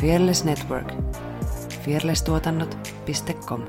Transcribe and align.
Fearless 0.00 0.44
Network. 0.44 0.92
fearlesstuotannot.com 1.84 3.62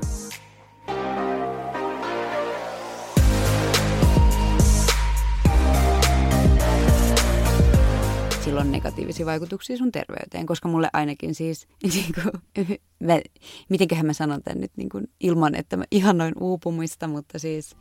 sillä 8.44 8.60
on 8.60 8.72
negatiivisia 8.72 9.26
vaikutuksia 9.26 9.76
sun 9.76 9.92
terveyteen, 9.92 10.46
koska 10.46 10.68
mulle 10.68 10.90
ainakin 10.92 11.34
siis, 11.34 11.66
niin 11.94 12.14
kuin, 12.14 12.78
mä, 13.00 13.20
mitenköhän 13.68 14.06
mä 14.06 14.12
sanon 14.12 14.42
tämän 14.42 14.60
nyt 14.60 14.72
niin 14.76 14.88
kuin, 14.88 15.08
ilman, 15.20 15.54
että 15.54 15.76
mä 15.76 15.84
ihannoin 15.90 16.34
uupumista, 16.40 17.08
mutta 17.08 17.38
siis 17.38 17.76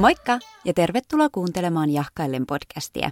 Moikka 0.00 0.38
ja 0.64 0.74
tervetuloa 0.74 1.28
kuuntelemaan 1.28 1.90
Jahkaillen 1.90 2.46
podcastia. 2.46 3.10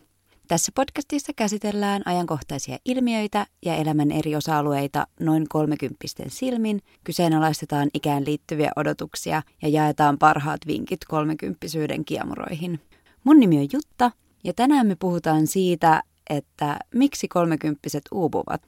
Tässä 0.49 0.73
podcastissa 0.75 1.33
käsitellään 1.37 2.03
ajankohtaisia 2.05 2.79
ilmiöitä 2.85 3.47
ja 3.65 3.75
elämän 3.75 4.11
eri 4.11 4.37
osa-alueita 4.37 5.07
noin 5.21 5.47
kolmekymppisten 5.49 6.31
silmin, 6.31 6.81
kyseenalaistetaan 7.05 7.89
ikään 7.95 8.25
liittyviä 8.25 8.71
odotuksia 8.77 9.43
ja 9.63 9.69
jaetaan 9.69 10.19
parhaat 10.19 10.61
vinkit 10.67 11.01
kolmekymppisyyden 11.09 12.05
kiemuroihin. 12.05 12.81
Mun 13.25 13.41
nimi 13.41 13.59
on 13.59 13.69
Jutta 13.73 14.11
ja 14.45 14.53
tänään 14.53 14.87
me 14.87 14.97
puhutaan 14.99 15.47
siitä, 15.47 16.03
että 16.31 16.79
miksi 16.95 17.29
kolmekymppiset 17.29 18.03
uupuvat. 18.13 18.63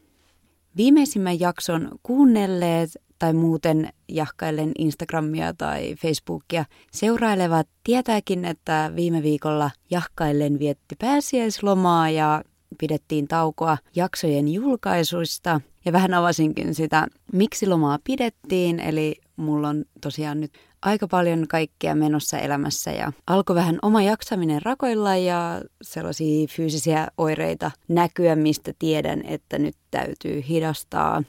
Viimeisimmän 0.77 1.41
jakson 1.41 1.89
kuunnelleet 2.03 2.91
tai 3.21 3.33
muuten 3.33 3.89
jahkaillen 4.09 4.73
Instagramia 4.79 5.55
tai 5.55 5.95
Facebookia 5.95 6.65
seurailevat 6.93 7.69
tietääkin, 7.85 8.45
että 8.45 8.93
viime 8.97 9.23
viikolla 9.23 9.71
jahkaillen 9.91 10.59
vietti 10.59 10.97
pääsiäislomaa 10.99 12.11
ja 12.11 12.43
pidettiin 12.79 13.29
taukoa 13.29 13.79
jaksojen 13.97 14.49
julkaisuista. 14.49 15.61
Ja 15.85 15.93
vähän 15.93 16.15
avasinkin 16.15 16.75
sitä, 16.75 17.07
miksi 17.33 17.67
lomaa 17.67 17.99
pidettiin, 18.05 18.81
eli 18.81 19.17
mulla 19.37 19.69
on 19.69 19.85
tosiaan 20.01 20.41
nyt 20.41 20.53
aika 20.83 21.09
paljon 21.09 21.49
kaikkea 21.49 21.95
menossa 21.95 22.39
elämässä 22.39 22.91
ja 22.91 23.13
alkoi 23.27 23.57
vähän 23.57 23.79
oma 23.83 24.03
jaksaminen 24.03 24.63
rakoilla 24.63 25.17
ja 25.17 25.63
sellaisia 25.83 26.47
fyysisiä 26.49 27.09
oireita 27.19 27.71
näkyä, 27.89 28.37
mistä 28.37 28.73
tiedän, 28.79 29.23
että 29.25 29.59
nyt 29.59 29.77
täytyy 29.91 30.43
hidastaa 30.49 31.23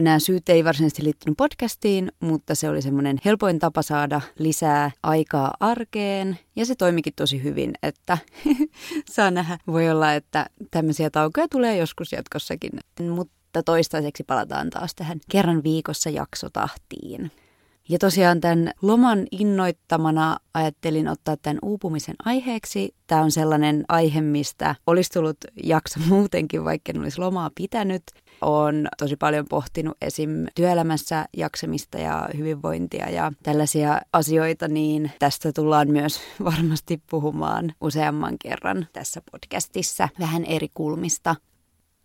Nämä 0.00 0.18
syyt 0.18 0.48
ei 0.48 0.64
varsinaisesti 0.64 1.04
liittynyt 1.04 1.36
podcastiin, 1.36 2.12
mutta 2.20 2.54
se 2.54 2.68
oli 2.68 2.82
semmoinen 2.82 3.18
helpoin 3.24 3.58
tapa 3.58 3.82
saada 3.82 4.20
lisää 4.38 4.90
aikaa 5.02 5.54
arkeen. 5.60 6.38
Ja 6.56 6.66
se 6.66 6.74
toimikin 6.74 7.12
tosi 7.16 7.42
hyvin, 7.42 7.72
että 7.82 8.18
saa 9.12 9.30
nähdä. 9.30 9.58
Voi 9.66 9.90
olla, 9.90 10.14
että 10.14 10.46
tämmöisiä 10.70 11.10
taukoja 11.10 11.48
tulee 11.48 11.76
joskus 11.76 12.12
jatkossakin. 12.12 12.70
Mutta 13.14 13.62
toistaiseksi 13.62 14.24
palataan 14.24 14.70
taas 14.70 14.94
tähän 14.94 15.18
kerran 15.30 15.62
viikossa 15.62 16.10
jaksotahtiin. 16.10 17.30
Ja 17.92 17.98
tosiaan 17.98 18.40
tämän 18.40 18.70
loman 18.82 19.26
innoittamana 19.30 20.36
ajattelin 20.54 21.08
ottaa 21.08 21.36
tämän 21.36 21.58
uupumisen 21.62 22.14
aiheeksi. 22.24 22.94
Tämä 23.06 23.22
on 23.22 23.30
sellainen 23.30 23.84
aihe, 23.88 24.20
mistä 24.20 24.74
olisi 24.86 25.10
tullut 25.10 25.36
jakso 25.62 26.00
muutenkin, 26.08 26.64
vaikka 26.64 26.92
en 26.92 27.00
olisi 27.00 27.18
lomaa 27.18 27.50
pitänyt. 27.54 28.02
Olen 28.40 28.88
tosi 28.98 29.16
paljon 29.16 29.46
pohtinut 29.48 29.96
esim. 30.00 30.30
työelämässä 30.54 31.26
jaksamista 31.36 31.98
ja 31.98 32.28
hyvinvointia 32.36 33.10
ja 33.10 33.32
tällaisia 33.42 34.00
asioita, 34.12 34.68
niin 34.68 35.12
tästä 35.18 35.52
tullaan 35.52 35.88
myös 35.88 36.20
varmasti 36.44 37.02
puhumaan 37.10 37.74
useamman 37.80 38.36
kerran 38.42 38.86
tässä 38.92 39.22
podcastissa 39.32 40.08
vähän 40.20 40.44
eri 40.44 40.68
kulmista. 40.74 41.36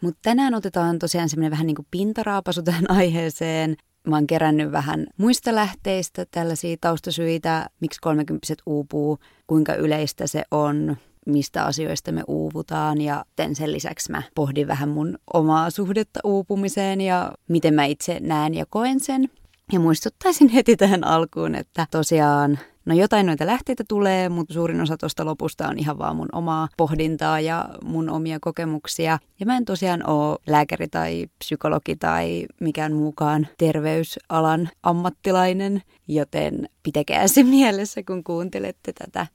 Mutta 0.01 0.19
tänään 0.23 0.53
otetaan 0.53 0.99
tosiaan 0.99 1.29
semmoinen 1.29 1.51
vähän 1.51 1.67
niin 1.67 1.75
kuin 1.75 1.87
pintaraapasu 1.91 2.63
tähän 2.63 2.91
aiheeseen. 2.97 3.77
Mä 4.07 4.15
oon 4.15 4.27
kerännyt 4.27 4.71
vähän 4.71 5.07
muista 5.17 5.55
lähteistä 5.55 6.25
tällaisia 6.31 6.77
taustasyitä, 6.81 7.69
miksi 7.79 8.01
kolmekymppiset 8.01 8.61
uupuu, 8.65 9.19
kuinka 9.47 9.75
yleistä 9.75 10.27
se 10.27 10.43
on, 10.51 10.97
mistä 11.25 11.65
asioista 11.65 12.11
me 12.11 12.23
uuvutaan 12.27 13.01
ja 13.01 13.25
sen 13.53 13.71
lisäksi 13.71 14.11
mä 14.11 14.21
pohdin 14.35 14.67
vähän 14.67 14.89
mun 14.89 15.17
omaa 15.33 15.69
suhdetta 15.69 16.19
uupumiseen 16.23 17.01
ja 17.01 17.31
miten 17.47 17.73
mä 17.73 17.85
itse 17.85 18.19
näen 18.19 18.53
ja 18.53 18.65
koen 18.69 18.99
sen. 18.99 19.29
Ja 19.71 19.79
muistuttaisin 19.79 20.49
heti 20.49 20.75
tähän 20.75 21.03
alkuun, 21.03 21.55
että 21.55 21.87
tosiaan 21.91 22.59
No 22.87 22.95
jotain 22.95 23.25
noita 23.25 23.45
lähteitä 23.45 23.83
tulee, 23.87 24.29
mutta 24.29 24.53
suurin 24.53 24.81
osa 24.81 24.97
tuosta 24.97 25.25
lopusta 25.25 25.67
on 25.67 25.79
ihan 25.79 25.97
vaan 25.97 26.15
mun 26.15 26.29
omaa 26.31 26.67
pohdintaa 26.77 27.39
ja 27.39 27.69
mun 27.83 28.09
omia 28.09 28.37
kokemuksia. 28.41 29.19
Ja 29.39 29.45
mä 29.45 29.57
en 29.57 29.65
tosiaan 29.65 30.09
ole 30.09 30.37
lääkäri 30.47 30.87
tai 30.87 31.27
psykologi 31.39 31.95
tai 31.95 32.45
mikään 32.61 32.93
muukaan 32.93 33.47
terveysalan 33.57 34.69
ammattilainen, 34.83 35.81
joten 36.07 36.69
pitäkää 36.83 37.27
se 37.27 37.43
mielessä, 37.57 38.01
kun 38.03 38.23
kuuntelette 38.23 38.93
tätä. 38.93 39.27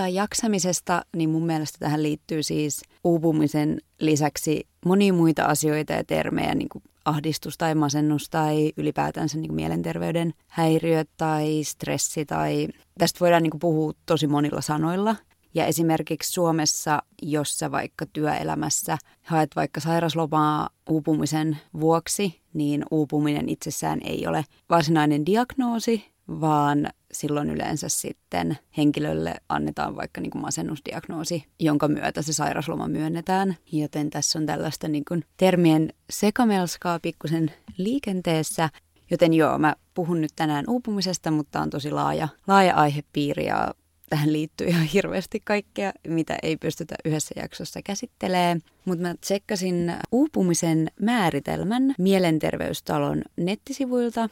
Puhutaan 0.00 0.14
jaksamisesta, 0.14 1.02
niin 1.16 1.30
mun 1.30 1.46
mielestä 1.46 1.78
tähän 1.78 2.02
liittyy 2.02 2.42
siis 2.42 2.82
uupumisen 3.04 3.80
lisäksi 3.98 4.68
monia 4.84 5.12
muita 5.12 5.44
asioita 5.44 5.92
ja 5.92 6.04
termejä, 6.04 6.54
niin 6.54 6.68
kuin 6.68 6.84
ahdistus 7.04 7.58
tai 7.58 7.74
masennus 7.74 8.30
tai 8.30 8.72
ylipäätänsä 8.76 9.38
niin 9.38 9.48
kuin 9.48 9.56
mielenterveyden 9.56 10.34
häiriöt 10.46 11.08
tai 11.16 11.64
stressi. 11.64 12.26
Tai... 12.26 12.68
Tästä 12.98 13.20
voidaan 13.20 13.42
niin 13.42 13.50
kuin 13.50 13.60
puhua 13.60 13.92
tosi 14.06 14.26
monilla 14.26 14.60
sanoilla. 14.60 15.16
Ja 15.54 15.66
esimerkiksi 15.66 16.32
Suomessa, 16.32 17.02
jossa 17.22 17.70
vaikka 17.70 18.06
työelämässä 18.12 18.98
haet 19.22 19.50
vaikka 19.56 19.80
sairaslomaa 19.80 20.68
uupumisen 20.88 21.58
vuoksi, 21.80 22.40
niin 22.52 22.84
uupuminen 22.90 23.48
itsessään 23.48 24.00
ei 24.04 24.26
ole 24.26 24.44
varsinainen 24.70 25.26
diagnoosi, 25.26 26.04
vaan 26.28 26.88
silloin 27.12 27.50
yleensä 27.50 27.88
sitten 27.88 28.58
henkilölle 28.76 29.34
annetaan 29.48 29.96
vaikka 29.96 30.20
niin 30.20 30.30
kuin 30.30 30.42
masennusdiagnoosi, 30.42 31.44
jonka 31.60 31.88
myötä 31.88 32.22
se 32.22 32.32
sairasloma 32.32 32.88
myönnetään. 32.88 33.56
Joten 33.72 34.10
tässä 34.10 34.38
on 34.38 34.46
tällaista 34.46 34.88
niin 34.88 35.04
kuin 35.08 35.24
termien 35.36 35.92
sekamelskaa 36.10 37.00
pikkusen 37.00 37.52
liikenteessä. 37.76 38.68
Joten 39.10 39.34
joo, 39.34 39.58
mä 39.58 39.76
puhun 39.94 40.20
nyt 40.20 40.32
tänään 40.36 40.64
uupumisesta, 40.68 41.30
mutta 41.30 41.60
on 41.60 41.70
tosi 41.70 41.90
laaja, 41.90 42.28
laaja 42.46 42.74
aihepiiri 42.74 43.46
ja 43.46 43.74
tähän 44.10 44.32
liittyy 44.32 44.66
ihan 44.66 44.86
hirveästi 44.86 45.40
kaikkea, 45.44 45.92
mitä 46.08 46.36
ei 46.42 46.56
pystytä 46.56 46.94
yhdessä 47.04 47.34
jaksossa 47.36 47.82
käsittelemään. 47.82 48.60
Mutta 48.84 49.02
mä 49.02 49.14
tsekkasin 49.20 49.92
uupumisen 50.12 50.90
määritelmän 51.00 51.94
Mielenterveystalon 51.98 53.22
nettisivuilta 53.36 54.28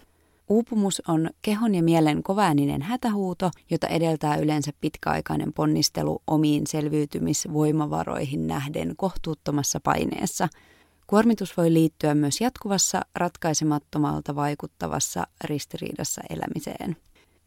Uupumus 0.49 1.03
on 1.09 1.31
kehon 1.43 1.75
ja 1.75 1.83
mielen 1.83 2.23
kovääninen 2.23 2.83
hätähuuto, 2.83 3.51
jota 3.71 3.87
edeltää 3.87 4.37
yleensä 4.37 4.73
pitkäaikainen 4.81 5.53
ponnistelu 5.53 6.23
omiin 6.27 6.67
selviytymisvoimavaroihin 6.67 8.47
nähden 8.47 8.95
kohtuuttomassa 8.97 9.81
paineessa. 9.81 10.49
Kuormitus 11.07 11.57
voi 11.57 11.73
liittyä 11.73 12.15
myös 12.15 12.41
jatkuvassa, 12.41 13.01
ratkaisemattomalta 13.15 14.35
vaikuttavassa 14.35 15.27
ristiriidassa 15.45 16.23
elämiseen. 16.31 16.97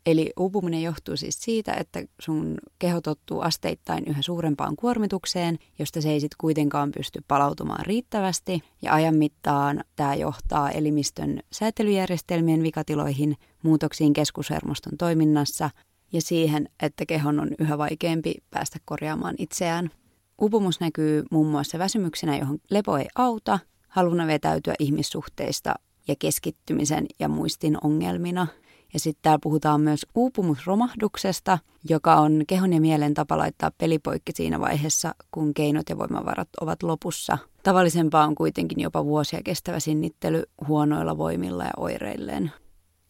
Eli 0.05 0.33
uupuminen 0.39 0.81
johtuu 0.81 1.17
siis 1.17 1.41
siitä, 1.41 1.73
että 1.73 2.03
sun 2.19 2.57
keho 2.79 3.01
tottuu 3.01 3.41
asteittain 3.41 4.03
yhä 4.07 4.21
suurempaan 4.21 4.75
kuormitukseen, 4.75 5.59
josta 5.79 6.01
se 6.01 6.09
ei 6.09 6.19
sitten 6.19 6.37
kuitenkaan 6.37 6.91
pysty 6.91 7.23
palautumaan 7.27 7.85
riittävästi. 7.85 8.63
Ja 8.81 8.93
ajan 8.93 9.15
mittaan 9.15 9.83
tämä 9.95 10.15
johtaa 10.15 10.71
elimistön 10.71 11.39
säätelyjärjestelmien 11.51 12.63
vikatiloihin, 12.63 13.37
muutoksiin 13.63 14.13
keskushermoston 14.13 14.97
toiminnassa 14.97 15.69
ja 16.13 16.21
siihen, 16.21 16.69
että 16.83 17.05
kehon 17.05 17.39
on 17.39 17.49
yhä 17.59 17.77
vaikeampi 17.77 18.33
päästä 18.49 18.79
korjaamaan 18.85 19.35
itseään. 19.37 19.89
Uupumus 20.37 20.79
näkyy 20.79 21.23
muun 21.31 21.47
muassa 21.47 21.79
väsymyksenä, 21.79 22.37
johon 22.37 22.59
lepo 22.69 22.97
ei 22.97 23.07
auta, 23.15 23.59
haluna 23.87 24.27
vetäytyä 24.27 24.73
ihmissuhteista 24.79 25.73
ja 26.07 26.15
keskittymisen 26.19 27.05
ja 27.19 27.27
muistin 27.27 27.77
ongelmina– 27.83 28.47
ja 28.93 28.99
sitten 28.99 29.21
täällä 29.21 29.39
puhutaan 29.43 29.81
myös 29.81 30.05
uupumusromahduksesta, 30.15 31.59
joka 31.89 32.15
on 32.15 32.43
kehon 32.47 32.73
ja 32.73 32.81
mielen 32.81 33.13
tapa 33.13 33.37
laittaa 33.37 33.71
pelipoikki 33.77 34.31
siinä 34.35 34.59
vaiheessa, 34.59 35.15
kun 35.31 35.53
keinot 35.53 35.89
ja 35.89 35.97
voimavarat 35.97 36.49
ovat 36.61 36.83
lopussa. 36.83 37.37
Tavallisempaa 37.63 38.25
on 38.25 38.35
kuitenkin 38.35 38.79
jopa 38.79 39.05
vuosia 39.05 39.39
kestävä 39.43 39.79
sinnittely 39.79 40.43
huonoilla 40.67 41.17
voimilla 41.17 41.63
ja 41.63 41.71
oireilleen. 41.77 42.51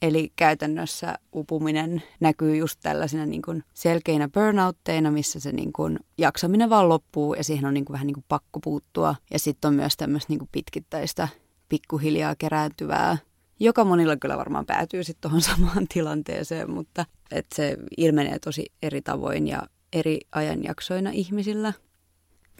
Eli 0.01 0.31
käytännössä 0.35 1.15
upuminen 1.35 2.03
näkyy 2.19 2.55
just 2.55 2.79
tällaisina 2.83 3.25
niin 3.25 3.41
kuin 3.41 3.63
selkeinä 3.73 4.29
burnoutteina, 4.29 5.11
missä 5.11 5.39
se 5.39 5.51
niin 5.51 5.73
kuin 5.73 5.99
jaksaminen 6.17 6.69
vaan 6.69 6.89
loppuu 6.89 7.33
ja 7.33 7.43
siihen 7.43 7.65
on 7.65 7.73
niin 7.73 7.85
kuin 7.85 7.93
vähän 7.93 8.07
niin 8.07 8.15
kuin 8.15 8.25
pakko 8.27 8.59
puuttua. 8.59 9.15
Ja 9.31 9.39
sitten 9.39 9.67
on 9.67 9.75
myös 9.75 9.97
tämmöistä 9.97 10.31
niin 10.31 10.39
kuin 10.39 10.49
pitkittäistä 10.51 11.27
pikkuhiljaa 11.69 12.35
kerääntyvää 12.37 13.17
joka 13.65 13.85
monilla 13.85 14.17
kyllä 14.17 14.37
varmaan 14.37 14.65
päätyy 14.65 15.03
sitten 15.03 15.21
tuohon 15.21 15.41
samaan 15.51 15.87
tilanteeseen, 15.93 16.71
mutta 16.71 17.05
että 17.31 17.55
se 17.55 17.77
ilmenee 17.97 18.39
tosi 18.39 18.65
eri 18.81 19.01
tavoin 19.01 19.47
ja 19.47 19.63
eri 19.93 20.19
ajanjaksoina 20.31 21.09
ihmisillä. 21.09 21.73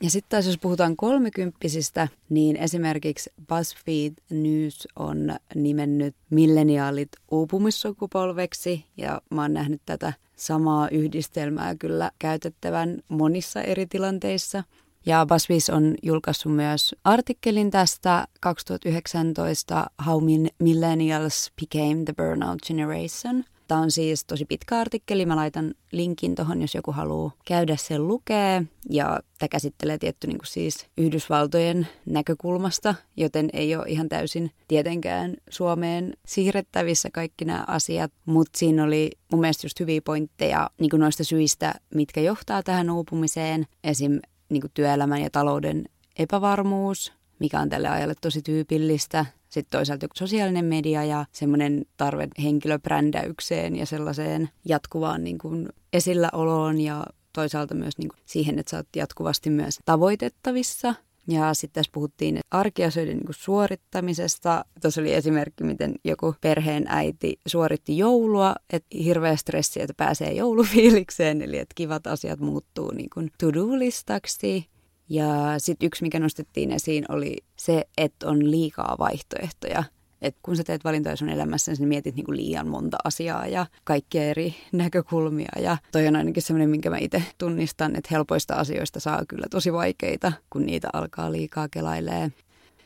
Ja 0.01 0.09
sitten 0.09 0.30
taas 0.30 0.45
jos 0.45 0.57
puhutaan 0.57 0.95
kolmekymppisistä, 0.95 2.07
niin 2.30 2.57
esimerkiksi 2.57 3.30
BuzzFeed 3.48 4.13
News 4.30 4.88
on 4.95 5.36
nimennyt 5.56 6.15
milleniaalit 6.30 7.09
uupumissukupolveksi 7.31 8.86
ja 8.97 9.21
mä 9.31 9.42
oon 9.42 9.54
nähnyt 9.54 9.81
tätä 9.86 10.13
samaa 10.36 10.89
yhdistelmää 10.89 11.75
kyllä 11.75 12.12
käytettävän 12.19 13.01
monissa 13.07 13.62
eri 13.62 13.88
tilanteissa. 13.88 14.63
Ja 15.06 15.25
BuzzFeed 15.25 15.75
on 15.75 15.95
julkaissut 16.03 16.56
myös 16.56 16.95
artikkelin 17.03 17.71
tästä 17.71 18.27
2019 18.39 19.86
How 20.06 20.24
Millennials 20.59 21.51
Became 21.62 22.03
the 22.06 22.13
Burnout 22.13 22.59
Generation– 22.68 23.44
Tämä 23.71 23.81
on 23.81 23.92
siis 23.92 24.25
tosi 24.25 24.45
pitkä 24.45 24.80
artikkeli. 24.80 25.25
Mä 25.25 25.36
laitan 25.36 25.74
linkin 25.92 26.36
tuohon, 26.36 26.62
jos 26.62 26.75
joku 26.75 26.92
haluaa 26.92 27.31
käydä 27.45 27.75
sen 27.75 28.07
lukee. 28.07 28.63
Ja 28.89 29.19
tämä 29.39 29.48
käsittelee 29.48 29.98
tietty 29.98 30.27
niin 30.27 30.38
kuin 30.38 30.48
siis 30.48 30.88
Yhdysvaltojen 30.98 31.88
näkökulmasta, 32.06 32.95
joten 33.18 33.50
ei 33.54 33.75
ole 33.75 33.86
ihan 33.88 34.09
täysin 34.09 34.51
tietenkään 34.68 35.33
Suomeen 35.50 36.13
siirrettävissä 36.25 37.09
kaikki 37.13 37.45
nämä 37.45 37.63
asiat. 37.68 38.12
Mutta 38.25 38.59
siinä 38.59 38.83
oli 38.83 39.12
mun 39.31 39.42
mielestä 39.42 39.65
just 39.65 39.80
hyviä 39.80 40.01
pointteja 40.06 40.69
niin 40.80 40.89
kuin 40.89 41.00
noista 41.00 41.24
syistä, 41.24 41.74
mitkä 41.95 42.21
johtaa 42.21 42.63
tähän 42.63 42.89
uupumiseen. 42.89 43.65
Esim. 43.83 44.19
Niin 44.51 44.62
kuin 44.62 44.71
työelämän 44.74 45.21
ja 45.21 45.30
talouden 45.30 45.83
epävarmuus, 46.19 47.13
mikä 47.39 47.59
on 47.59 47.69
tälle 47.69 47.88
ajalle 47.88 48.13
tosi 48.21 48.42
tyypillistä. 48.42 49.25
Sitten 49.50 49.77
toisaalta 49.77 50.07
sosiaalinen 50.15 50.65
media 50.65 51.03
ja 51.03 51.25
semmoinen 51.31 51.86
tarve 51.98 52.27
henkilöbrändäykseen 52.44 53.75
ja 53.75 53.86
sellaiseen 53.86 54.50
jatkuvaan 54.65 55.24
niin 55.24 55.38
kuin 55.38 55.69
esilläoloon 55.94 56.81
ja 56.81 57.06
toisaalta 57.33 57.75
myös 57.75 57.98
niin 57.98 58.09
kuin 58.09 58.19
siihen, 58.25 58.59
että 58.59 58.69
sä 58.69 58.77
oot 58.77 58.88
jatkuvasti 58.95 59.50
myös 59.50 59.80
tavoitettavissa. 59.86 60.95
Ja 61.27 61.53
sitten 61.53 61.73
tässä 61.73 61.91
puhuttiin 61.94 62.39
arkiasioiden 62.51 63.18
niin 63.18 63.27
suorittamisesta. 63.31 64.65
Tuossa 64.81 65.01
oli 65.01 65.13
esimerkki, 65.13 65.63
miten 65.63 65.95
joku 66.03 66.35
perheen 66.41 66.85
äiti 66.88 67.39
suoritti 67.47 67.97
joulua, 67.97 68.56
että 68.73 68.97
hirveä 69.03 69.35
stressi, 69.35 69.81
että 69.81 69.94
pääsee 69.97 70.33
joulufiilikseen, 70.33 71.41
eli 71.41 71.57
että 71.57 71.75
kivat 71.75 72.07
asiat 72.07 72.39
muuttuu 72.39 72.91
niin 72.91 73.09
kuin 73.13 73.31
to-do-listaksi. 73.38 74.65
Ja 75.09 75.56
sitten 75.57 75.88
yksi, 75.88 76.03
mikä 76.03 76.19
nostettiin 76.19 76.71
esiin, 76.71 77.06
oli 77.09 77.38
se, 77.56 77.85
että 77.97 78.29
on 78.29 78.51
liikaa 78.51 78.95
vaihtoehtoja. 79.00 79.83
Et 80.21 80.35
kun 80.44 80.56
sä 80.56 80.63
teet 80.63 80.83
valintoja 80.83 81.15
sun 81.15 81.29
elämässä, 81.29 81.71
niin 81.71 81.88
mietit 81.88 82.15
niinku 82.15 82.31
liian 82.31 82.68
monta 82.68 82.97
asiaa 83.03 83.47
ja 83.47 83.65
kaikkia 83.83 84.23
eri 84.23 84.56
näkökulmia. 84.71 85.51
Ja 85.59 85.77
toi 85.91 86.07
on 86.07 86.15
ainakin 86.15 86.44
semmoinen, 86.44 86.69
minkä 86.69 86.89
mä 86.89 86.97
itse 86.97 87.23
tunnistan, 87.38 87.95
että 87.95 88.07
helpoista 88.12 88.56
asioista 88.56 89.00
saa 89.00 89.21
kyllä 89.27 89.45
tosi 89.51 89.73
vaikeita, 89.73 90.33
kun 90.50 90.65
niitä 90.65 90.89
alkaa 90.94 91.31
liikaa 91.31 91.68
kelailee. 91.69 92.31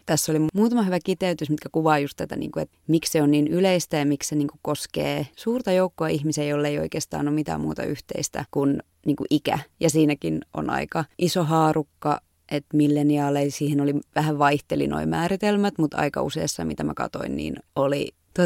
Tässä 0.06 0.32
oli 0.32 0.48
muutama 0.54 0.84
hyvä 0.84 1.00
kiteytys, 1.04 1.50
mitkä 1.50 1.70
kuvaa 1.72 2.00
just 2.00 2.18
tätä, 2.18 2.36
niin 2.36 2.52
kuin, 2.52 2.64
että 2.64 2.78
miksi 2.88 3.12
se 3.12 3.22
on 3.22 3.32
niin 3.32 3.48
yleistä 3.48 3.98
ja 3.98 4.06
miksi 4.06 4.30
se 4.30 4.36
niin 4.36 4.48
kuin 4.48 4.60
koskee 4.62 5.28
suurta 5.36 5.72
joukkoa 5.72 6.08
ihmisiä, 6.08 6.44
joille 6.44 6.68
ei 6.68 6.80
oikeastaan 6.80 7.28
ole 7.28 7.36
mitään 7.36 7.62
muuta 7.62 7.84
yhteistä 7.84 8.46
kuin, 8.52 8.84
niin 9.06 9.16
kuin 9.16 9.28
ikä. 9.30 9.60
Ja 9.80 9.90
siinäkin 9.90 10.42
on 10.54 10.70
aika 10.70 11.06
iso 11.18 11.44
haarukka 11.44 12.20
että 12.52 12.78
milleniaaleja, 12.78 13.52
siihen 13.52 13.82
oli 13.82 13.94
vähän 14.16 14.40
vaihteli 14.40 14.88
noin 14.88 15.10
määritelmät, 15.10 15.78
mutta 15.78 15.98
aika 15.98 16.22
useassa, 16.22 16.66
mitä 16.66 16.84
mä 16.84 16.94
katoin, 16.94 17.36
niin 17.36 17.56
oli 17.76 18.12
1980-1995 18.40 18.46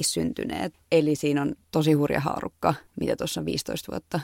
syntyneet. 0.00 0.74
Eli 0.92 1.14
siinä 1.14 1.42
on 1.42 1.54
tosi 1.70 1.92
hurja 1.92 2.20
haarukka, 2.20 2.74
mitä 3.00 3.16
tuossa 3.16 3.40
on 3.40 3.46
15 3.46 3.92
vuotta 3.92 4.20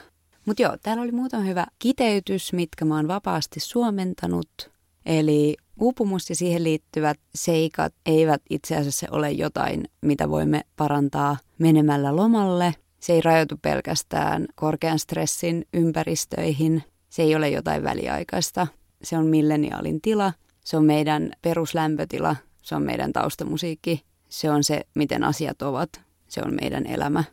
mutta 0.47 0.63
joo, 0.63 0.77
täällä 0.83 1.03
oli 1.03 1.13
muutama 1.13 1.43
hyvä 1.43 1.67
kiteytys, 1.79 2.53
mitkä 2.53 2.85
mä 2.85 2.97
oon 2.97 3.09
vapaasti 3.09 3.61
suomentanut. 3.61 4.71
Eli 5.07 5.57
uupumus 5.81 6.31
ja 6.31 6.37
siihen 6.37 6.65
liittyvät 6.65 7.19
seikat 7.35 7.95
eivät 8.07 8.43
itse 8.51 8.77
asiassa 8.77 9.07
ole 9.11 9.31
jotain, 9.31 9.85
mitä 10.01 10.31
voimme 10.31 10.61
parantaa 10.77 11.37
menemällä 11.59 12.17
lomalle. 12.17 12.75
Se 13.07 13.13
ei 13.13 13.21
rajoitu 13.21 13.57
pelkästään 13.63 14.47
korkean 14.55 14.99
stressin 14.99 15.67
ympäristöihin. 15.73 16.83
Se 17.09 17.23
ei 17.23 17.35
ole 17.35 17.49
jotain 17.49 17.83
väliaikaista. 17.83 18.67
Se 19.03 19.19
on 19.19 19.27
milleniaalin 19.27 20.01
tila. 20.01 20.33
Se 20.65 20.77
on 20.77 20.85
meidän 20.85 21.33
peruslämpötila. 21.43 22.37
Se 22.63 22.75
on 22.75 22.83
meidän 22.83 23.13
taustamusiikki. 23.13 24.05
Se 24.29 24.51
on 24.51 24.65
se, 24.65 24.81
miten 24.95 25.25
asiat 25.25 25.63
ovat. 25.63 26.01
Se 26.29 26.43
on 26.45 26.55
meidän 26.61 26.87
elämä. 26.87 27.25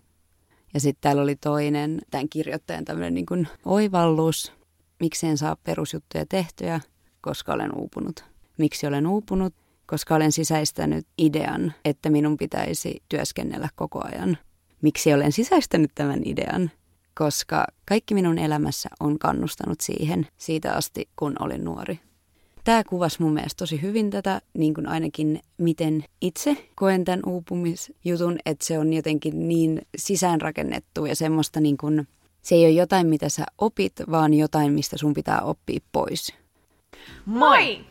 Ja 0.73 0.79
sitten 0.79 1.01
täällä 1.01 1.21
oli 1.21 1.35
toinen, 1.35 2.01
tämän 2.11 2.29
kirjoittajan 2.29 2.85
tämmöinen 2.85 3.13
niin 3.13 3.47
oivallus, 3.65 4.53
miksi 4.99 5.27
en 5.27 5.37
saa 5.37 5.55
perusjuttuja 5.63 6.25
tehtyä, 6.29 6.79
koska 7.21 7.53
olen 7.53 7.77
uupunut. 7.77 8.25
Miksi 8.57 8.87
olen 8.87 9.07
uupunut? 9.07 9.53
Koska 9.85 10.15
olen 10.15 10.31
sisäistänyt 10.31 11.07
idean, 11.17 11.73
että 11.85 12.09
minun 12.09 12.37
pitäisi 12.37 13.03
työskennellä 13.09 13.69
koko 13.75 14.01
ajan. 14.05 14.37
Miksi 14.83 15.13
olen 15.13 15.31
sisäistänyt 15.31 15.91
tämän 15.95 16.21
idean? 16.25 16.71
Koska 17.15 17.67
kaikki 17.85 18.13
minun 18.13 18.37
elämässä 18.37 18.89
on 18.99 19.19
kannustanut 19.19 19.81
siihen 19.81 20.27
siitä 20.37 20.73
asti, 20.73 21.09
kun 21.15 21.35
olin 21.39 21.63
nuori. 21.63 21.99
Tämä 22.63 22.83
kuvasi 22.83 23.21
mun 23.21 23.33
mielestä 23.33 23.57
tosi 23.57 23.81
hyvin 23.81 24.09
tätä, 24.09 24.41
niin 24.53 24.73
kuin 24.73 24.87
ainakin 24.87 25.39
miten 25.57 26.03
itse 26.21 26.69
koen 26.75 27.05
tämän 27.05 27.19
uupumisjutun, 27.25 28.37
että 28.45 28.65
se 28.65 28.79
on 28.79 28.93
jotenkin 28.93 29.47
niin 29.47 29.81
sisäänrakennettu 29.97 31.05
ja 31.05 31.15
semmoista 31.15 31.59
niin 31.59 31.77
kuin, 31.77 32.07
se 32.41 32.55
ei 32.55 32.65
ole 32.65 32.71
jotain, 32.71 33.07
mitä 33.07 33.29
sä 33.29 33.43
opit, 33.57 33.93
vaan 34.11 34.33
jotain, 34.33 34.73
mistä 34.73 34.97
sun 34.97 35.13
pitää 35.13 35.41
oppia 35.41 35.79
pois. 35.91 36.33
Moi! 37.25 37.85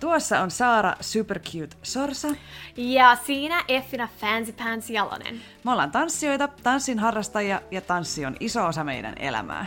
Tuossa 0.00 0.40
on 0.40 0.50
Saara 0.50 0.94
Supercute 1.00 1.76
Sorsa. 1.82 2.28
Ja 2.76 3.16
siinä 3.26 3.64
Effina 3.68 4.08
Fancy 4.20 4.52
Pants 4.52 4.90
Jalonen. 4.90 5.40
Me 5.64 5.72
ollaan 5.72 5.90
tanssijoita, 5.90 6.48
tanssin 6.48 6.98
harrastajia 6.98 7.60
ja 7.70 7.80
tanssi 7.80 8.26
on 8.26 8.36
iso 8.40 8.66
osa 8.66 8.84
meidän 8.84 9.14
elämää. 9.18 9.66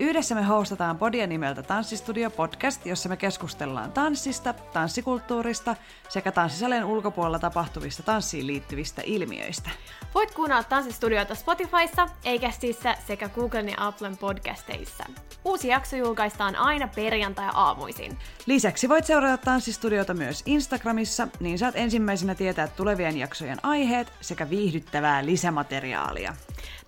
Yhdessä 0.00 0.34
me 0.34 0.42
hostataan 0.42 0.98
podia 0.98 1.26
nimeltä 1.26 1.62
Tanssistudio 1.62 2.30
Podcast, 2.30 2.86
jossa 2.86 3.08
me 3.08 3.16
keskustellaan 3.16 3.92
tanssista, 3.92 4.52
tanssikulttuurista 4.52 5.76
sekä 6.08 6.32
tanssisalien 6.32 6.84
ulkopuolella 6.84 7.38
tapahtuvista 7.38 8.02
tanssiin 8.02 8.46
liittyvistä 8.46 9.02
ilmiöistä. 9.04 9.70
Voit 10.14 10.34
kuunnella 10.34 10.64
Tanssistudioita 10.64 11.34
Spotifyssa, 11.34 12.08
Eikästissä 12.24 12.96
sekä 13.06 13.28
Googlen 13.28 13.68
ja 13.68 13.76
Applen 13.78 14.16
podcasteissa. 14.16 15.04
Uusi 15.44 15.68
jakso 15.68 15.96
julkaistaan 15.96 16.56
aina 16.56 16.88
perjantai-aamuisin. 16.88 18.18
Lisäksi 18.46 18.88
voit 18.88 19.04
seurata 19.04 19.38
Tanssistudiota 19.38 20.14
myös 20.14 20.42
Instagramissa, 20.46 21.28
niin 21.40 21.58
saat 21.58 21.76
ensimmäisenä 21.76 22.34
tietää 22.34 22.68
tulevien 22.68 23.16
jaksojen 23.16 23.58
aiheet 23.62 24.12
sekä 24.20 24.50
viihdyttävää 24.50 25.26
lisämateriaalia. 25.26 26.34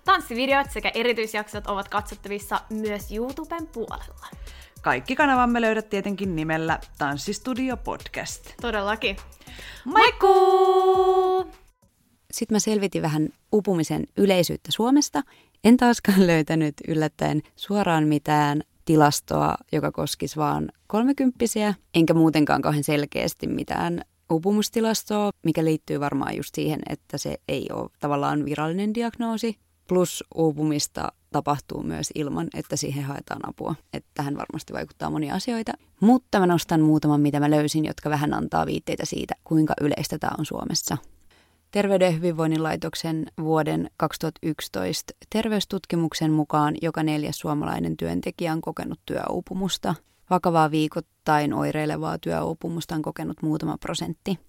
Tanssivideot 0.05 0.71
sekä 0.71 0.91
erityisjaksot 0.93 1.67
ovat 1.67 1.87
katsottavissa 1.87 2.61
myös 2.69 3.11
YouTuben 3.11 3.67
puolella. 3.67 4.27
Kaikki 4.81 5.15
kanavamme 5.15 5.61
löydät 5.61 5.89
tietenkin 5.89 6.35
nimellä 6.35 6.79
Tanssistudio 6.97 7.77
Podcast. 7.77 8.53
Todellakin. 8.61 9.17
Moikku! 9.85 10.29
Sitten 12.31 12.55
mä 12.55 12.59
selvitin 12.59 13.01
vähän 13.01 13.29
upumisen 13.53 14.07
yleisyyttä 14.17 14.71
Suomesta. 14.71 15.21
En 15.63 15.77
taaskaan 15.77 16.27
löytänyt 16.27 16.75
yllättäen 16.87 17.41
suoraan 17.55 18.07
mitään 18.07 18.61
tilastoa, 18.85 19.55
joka 19.71 19.91
koskisi 19.91 20.35
vaan 20.35 20.71
kolmekymppisiä, 20.87 21.73
enkä 21.93 22.13
muutenkaan 22.13 22.61
kauhean 22.61 22.83
selkeästi 22.83 23.47
mitään 23.47 24.01
upumustilastoa, 24.31 25.31
mikä 25.45 25.65
liittyy 25.65 25.99
varmaan 25.99 26.37
just 26.37 26.55
siihen, 26.55 26.79
että 26.89 27.17
se 27.17 27.37
ei 27.47 27.67
ole 27.73 27.89
tavallaan 27.99 28.45
virallinen 28.45 28.93
diagnoosi, 28.93 29.59
Plus 29.89 30.23
uupumista 30.35 31.11
tapahtuu 31.31 31.83
myös 31.83 32.09
ilman, 32.15 32.47
että 32.53 32.75
siihen 32.75 33.03
haetaan 33.03 33.49
apua. 33.49 33.75
Että 33.93 34.09
tähän 34.13 34.37
varmasti 34.37 34.73
vaikuttaa 34.73 35.09
monia 35.09 35.35
asioita. 35.35 35.71
Mutta 35.99 36.39
mä 36.39 36.45
nostan 36.45 36.81
muutaman, 36.81 37.21
mitä 37.21 37.39
mä 37.39 37.49
löysin, 37.49 37.85
jotka 37.85 38.09
vähän 38.09 38.33
antaa 38.33 38.65
viitteitä 38.65 39.05
siitä, 39.05 39.35
kuinka 39.43 39.73
yleistä 39.81 40.17
tämä 40.19 40.31
on 40.39 40.45
Suomessa. 40.45 40.97
Terveyden 41.71 42.05
ja 42.05 42.11
hyvinvoinnin 42.11 42.63
laitoksen 42.63 43.25
vuoden 43.41 43.89
2011 43.97 45.13
terveystutkimuksen 45.29 46.31
mukaan 46.31 46.75
joka 46.81 47.03
neljäs 47.03 47.39
suomalainen 47.39 47.97
työntekijä 47.97 48.53
on 48.53 48.61
kokenut 48.61 48.99
työuupumusta. 49.05 49.95
Vakavaa 50.29 50.71
viikoittain 50.71 51.53
oireilevaa 51.53 52.17
työuupumusta 52.17 52.95
on 52.95 53.01
kokenut 53.01 53.41
muutama 53.41 53.77
prosentti. 53.77 54.39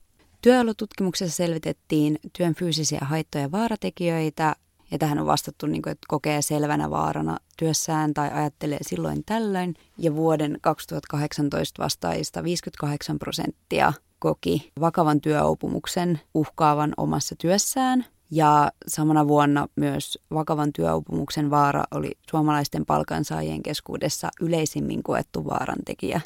Työolotutkimuksessa 0.43 1.37
selvitettiin 1.37 2.19
työn 2.39 2.55
fyysisiä 2.55 3.01
haittoja 3.03 3.45
ja 3.45 3.53
vaaratekijöitä, 3.53 4.57
ja 4.91 4.99
tähän 4.99 5.19
on 5.19 5.27
vastattu, 5.27 5.67
niin 5.67 5.83
kuin, 5.83 5.91
että 5.91 6.07
kokee 6.09 6.43
selvänä 6.43 6.91
vaarana 6.91 7.39
työssään 7.57 8.15
tai 8.15 8.31
ajattelee 8.33 8.79
silloin 8.83 9.23
tällöin. 9.27 9.75
Ja 9.99 10.15
vuoden 10.15 10.59
2018 10.61 11.83
vastaajista 11.83 12.45
58 12.45 13.19
prosenttia 13.19 13.93
koki 14.19 14.73
vakavan 14.81 15.21
työopumuksen 15.21 16.21
uhkaavan 16.35 16.93
omassa 16.97 17.35
työssään. 17.39 18.05
Ja 18.31 18.73
samana 18.87 19.29
vuonna 19.29 19.69
myös 19.77 20.19
vakavan 20.35 20.73
työopumuksen 20.73 21.51
vaara 21.51 21.85
oli 21.91 22.11
suomalaisten 22.31 22.87
palkansaajien 22.87 23.63
keskuudessa 23.63 24.29
yleisimmin 24.41 25.03
koettu 25.03 25.45
vaarantekijä. 25.45 26.21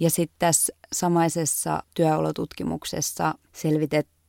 Ja 0.00 0.10
sitten 0.10 0.36
tässä 0.38 0.72
samaisessa 0.92 1.82
työolotutkimuksessa 1.94 3.34
selvitettiin 3.52 4.21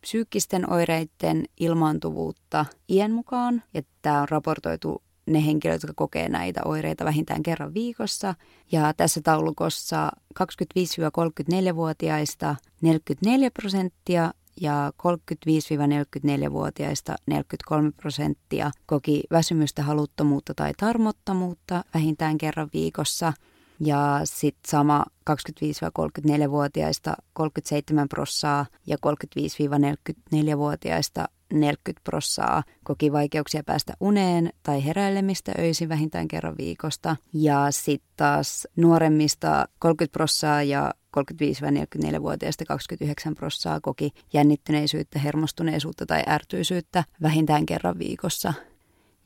psyykkisten 0.00 0.72
oireiden 0.72 1.44
ilmaantuvuutta 1.60 2.66
iän 2.88 3.12
mukaan. 3.12 3.62
Ja 3.74 3.82
tämä 4.02 4.22
on 4.22 4.28
raportoitu 4.28 5.02
ne 5.26 5.46
henkilöt, 5.46 5.82
jotka 5.82 5.94
kokee 5.96 6.28
näitä 6.28 6.60
oireita 6.64 7.04
vähintään 7.04 7.42
kerran 7.42 7.74
viikossa. 7.74 8.34
Ja 8.72 8.94
tässä 8.94 9.20
taulukossa 9.24 10.10
25-34-vuotiaista 10.40 12.56
44 12.80 13.50
prosenttia 13.50 14.32
ja 14.60 14.92
35-44-vuotiaista 15.02 17.14
43 17.26 17.90
prosenttia 17.90 18.70
koki 18.86 19.22
väsymystä, 19.30 19.82
haluttomuutta 19.82 20.54
tai 20.54 20.72
tarmottomuutta 20.76 21.84
vähintään 21.94 22.38
kerran 22.38 22.68
viikossa. 22.72 23.32
Ja 23.80 24.20
sitten 24.24 24.70
sama 24.70 25.04
25-34-vuotiaista 25.30 27.14
37 27.32 28.08
prossaa 28.08 28.66
ja 28.86 28.96
35-44-vuotiaista 29.06 31.28
40 31.52 32.00
prossaa 32.04 32.62
koki 32.84 33.12
vaikeuksia 33.12 33.64
päästä 33.64 33.94
uneen 34.00 34.50
tai 34.62 34.84
heräilemistä 34.84 35.52
öisin 35.58 35.88
vähintään 35.88 36.28
kerran 36.28 36.54
viikosta. 36.58 37.16
Ja 37.32 37.66
sitten 37.70 38.10
taas 38.16 38.68
nuoremmista 38.76 39.68
30 39.78 40.12
prossaa 40.12 40.62
ja 40.62 40.94
35-44-vuotiaista 41.18 42.64
29 42.64 43.34
prossaa 43.34 43.80
koki 43.80 44.10
jännittyneisyyttä, 44.32 45.18
hermostuneisuutta 45.18 46.06
tai 46.06 46.22
ärtyisyyttä 46.28 47.04
vähintään 47.22 47.66
kerran 47.66 47.98
viikossa. 47.98 48.54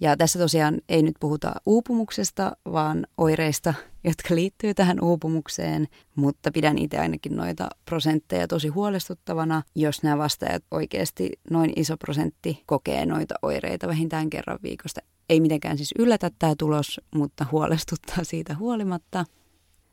Ja 0.03 0.17
tässä 0.17 0.39
tosiaan 0.39 0.81
ei 0.89 1.03
nyt 1.03 1.15
puhuta 1.21 1.55
uupumuksesta, 1.67 2.57
vaan 2.73 3.07
oireista, 3.17 3.75
jotka 4.09 4.35
liittyy 4.35 4.75
tähän 4.75 5.01
uupumukseen, 5.05 5.89
mutta 6.15 6.51
pidän 6.53 6.79
itse 6.79 6.99
ainakin 6.99 7.37
noita 7.37 7.69
prosentteja 7.85 8.49
tosi 8.49 8.69
huolestuttavana, 8.69 9.63
jos 9.75 10.03
nämä 10.03 10.19
vastaajat 10.19 10.65
oikeasti 10.71 11.31
noin 11.51 11.73
iso 11.77 11.97
prosentti 11.97 12.63
kokee 12.67 13.07
noita 13.07 13.35
oireita 13.43 13.89
vähintään 13.89 14.31
kerran 14.31 14.59
viikosta. 14.63 15.01
Ei 15.29 15.41
mitenkään 15.41 15.77
siis 15.77 15.95
yllätä 15.99 16.31
tämä 16.39 16.55
tulos, 16.59 17.01
mutta 17.15 17.47
huolestuttaa 17.53 18.25
siitä 18.25 18.55
huolimatta. 18.55 19.25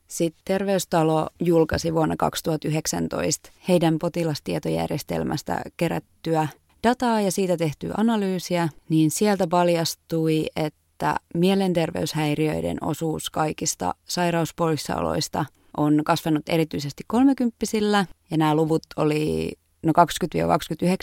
Sitten 0.08 0.42
Terveystalo 0.46 1.28
julkaisi 1.39 1.94
vuonna 1.94 2.16
2019 2.18 3.51
heidän 3.68 4.00
potilastietojärjestelmästä 4.00 5.62
kerättyä 5.78 6.48
dataa 6.84 7.22
ja 7.22 7.32
siitä 7.32 7.58
tehtyä 7.58 7.94
analyysiä, 7.98 8.70
niin 8.90 9.12
sieltä 9.12 9.48
paljastui, 9.48 10.46
että 10.56 11.16
mielenterveyshäiriöiden 11.34 12.78
osuus 12.82 13.30
kaikista 13.30 13.96
sairauspoissaoloista 14.06 15.46
on 15.78 16.02
kasvanut 16.06 16.50
erityisesti 16.50 17.04
kolmekymppisillä 17.08 18.06
ja 18.32 18.38
nämä 18.38 18.56
luvut 18.56 18.82
oli 18.96 19.52
no 19.84 19.94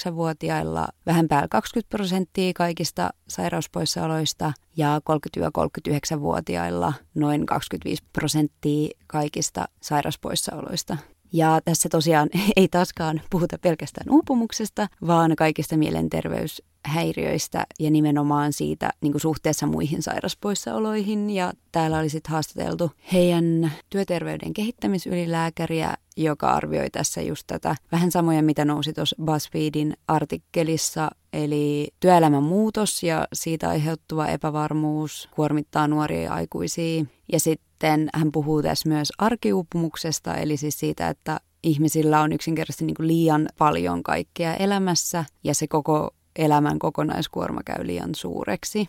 20-29-vuotiailla 0.09 0.89
vähän 1.07 1.29
päällä 1.29 1.49
20 1.49 1.97
prosenttia 1.97 2.53
kaikista 2.55 3.11
sairauspoissaoloista 3.29 4.53
ja 4.77 5.01
30-39-vuotiailla 5.39 6.93
noin 7.15 7.47
25 7.47 8.03
prosenttia 8.13 8.89
kaikista 9.07 9.69
sairauspoissaoloista. 9.83 10.97
Ja 11.33 11.61
tässä 11.65 11.89
tosiaan 11.89 12.29
ei 12.57 12.69
taaskaan 12.69 13.21
puhuta 13.31 13.59
pelkästään 13.59 14.11
uupumuksesta, 14.11 14.89
vaan 15.07 15.37
kaikista 15.37 15.77
mielenterveyshäiriöistä 15.77 17.67
ja 17.81 17.91
nimenomaan 17.91 18.53
siitä 18.53 18.91
niin 19.01 19.13
kuin 19.13 19.21
suhteessa 19.21 19.67
muihin 19.67 20.03
sairaspoissaoloihin. 20.03 21.31
Ja 21.31 21.53
täällä 21.73 21.99
oli 21.99 22.09
sitten 22.09 22.33
haastateltu 22.33 22.91
heidän 23.13 23.73
työterveyden 23.91 24.55
kehittämisylilääkäriä, 24.55 25.95
joka 26.17 26.51
arvioi 26.51 26.91
tässä 26.91 27.23
just 27.23 27.45
tätä 27.47 27.77
vähän 27.93 28.11
samoja, 28.11 28.43
mitä 28.43 28.65
nousi 28.65 28.93
tuossa 28.93 29.17
BuzzFeedin 29.25 29.97
artikkelissa, 30.09 31.11
eli 31.33 31.89
työelämän 32.01 32.43
muutos 32.43 33.03
ja 33.03 33.29
siitä 33.33 33.69
aiheutuva 33.69 34.27
epävarmuus 34.27 35.29
kuormittaa 35.35 35.89
nuoria 35.89 36.35
aikuisia. 36.35 37.05
Ja 37.33 37.41
sitten 37.41 37.66
hän 38.15 38.33
puhuu 38.33 38.63
tässä 38.63 38.89
myös 38.89 39.13
arkiuupumuksesta, 39.19 40.35
eli 40.35 40.57
siis 40.57 40.79
siitä, 40.79 41.09
että 41.09 41.41
ihmisillä 41.63 42.21
on 42.21 42.33
yksinkertaisesti 42.33 42.85
niin 42.85 42.95
kuin 42.95 43.09
liian 43.09 43.49
paljon 43.59 44.03
kaikkea 44.03 44.55
elämässä 44.55 45.25
ja 45.45 45.55
se 45.55 45.67
koko 45.67 46.11
elämän 46.37 46.79
kokonaiskuorma 46.79 47.61
käy 47.65 47.87
liian 47.87 48.15
suureksi. 48.15 48.89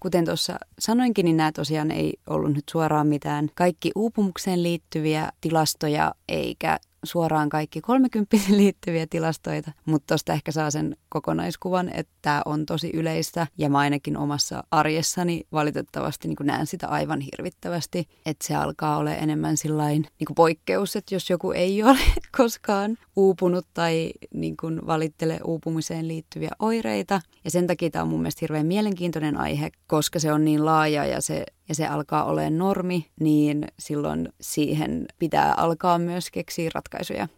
Kuten 0.00 0.24
tuossa 0.24 0.58
sanoinkin, 0.78 1.24
niin 1.24 1.36
nämä 1.36 1.52
tosiaan 1.52 1.90
ei 1.90 2.14
ollut 2.26 2.52
nyt 2.52 2.64
suoraan 2.70 3.06
mitään 3.06 3.50
kaikki 3.54 3.90
uupumukseen 3.96 4.62
liittyviä 4.62 5.32
tilastoja, 5.40 6.14
eikä 6.28 6.78
suoraan 7.04 7.48
kaikki 7.48 7.80
30 7.80 8.36
liittyviä 8.48 9.06
tilastoita, 9.06 9.72
mutta 9.84 10.06
tuosta 10.06 10.32
ehkä 10.32 10.52
saa 10.52 10.70
sen 10.70 10.96
kokonaiskuvan, 11.08 11.88
että 11.88 12.12
tämä 12.22 12.42
on 12.44 12.66
tosi 12.66 12.90
yleistä. 12.94 13.46
Ja 13.58 13.70
mä 13.70 13.78
ainakin 13.78 14.16
omassa 14.16 14.64
arjessani 14.70 15.46
valitettavasti 15.52 16.28
niin 16.28 16.36
näen 16.42 16.66
sitä 16.66 16.88
aivan 16.88 17.20
hirvittävästi, 17.20 18.08
että 18.26 18.46
se 18.46 18.54
alkaa 18.54 18.96
olla 18.96 19.14
enemmän 19.14 19.56
sillain 19.56 20.06
niin 20.18 20.34
poikkeus, 20.36 20.96
että 20.96 21.14
jos 21.14 21.30
joku 21.30 21.52
ei 21.52 21.82
ole 21.90 21.98
koskaan 22.36 22.98
uupunut 23.16 23.66
tai 23.74 24.12
niin 24.34 24.56
kuin 24.56 24.86
valittele 24.86 25.40
uupumiseen 25.44 26.08
liittyviä 26.08 26.50
oireita. 26.58 27.20
Ja 27.44 27.50
sen 27.50 27.66
takia 27.66 27.90
tämä 27.90 28.02
on 28.02 28.08
mun 28.08 28.20
mielestä 28.20 28.38
hirveän 28.40 28.66
mielenkiintoinen 28.66 29.36
aihe, 29.36 29.70
koska 29.86 30.18
se 30.18 30.32
on 30.32 30.44
niin 30.44 30.64
laaja 30.64 31.06
ja 31.06 31.20
se 31.20 31.44
ja 31.68 31.74
se 31.74 31.86
alkaa 31.86 32.24
olemaan 32.24 32.58
normi, 32.58 33.06
niin 33.20 33.66
silloin 33.78 34.28
siihen 34.40 35.06
pitää 35.18 35.54
alkaa 35.54 35.98
myös 35.98 36.30
keksiä 36.30 36.70
ratkaisuja. 36.74 37.28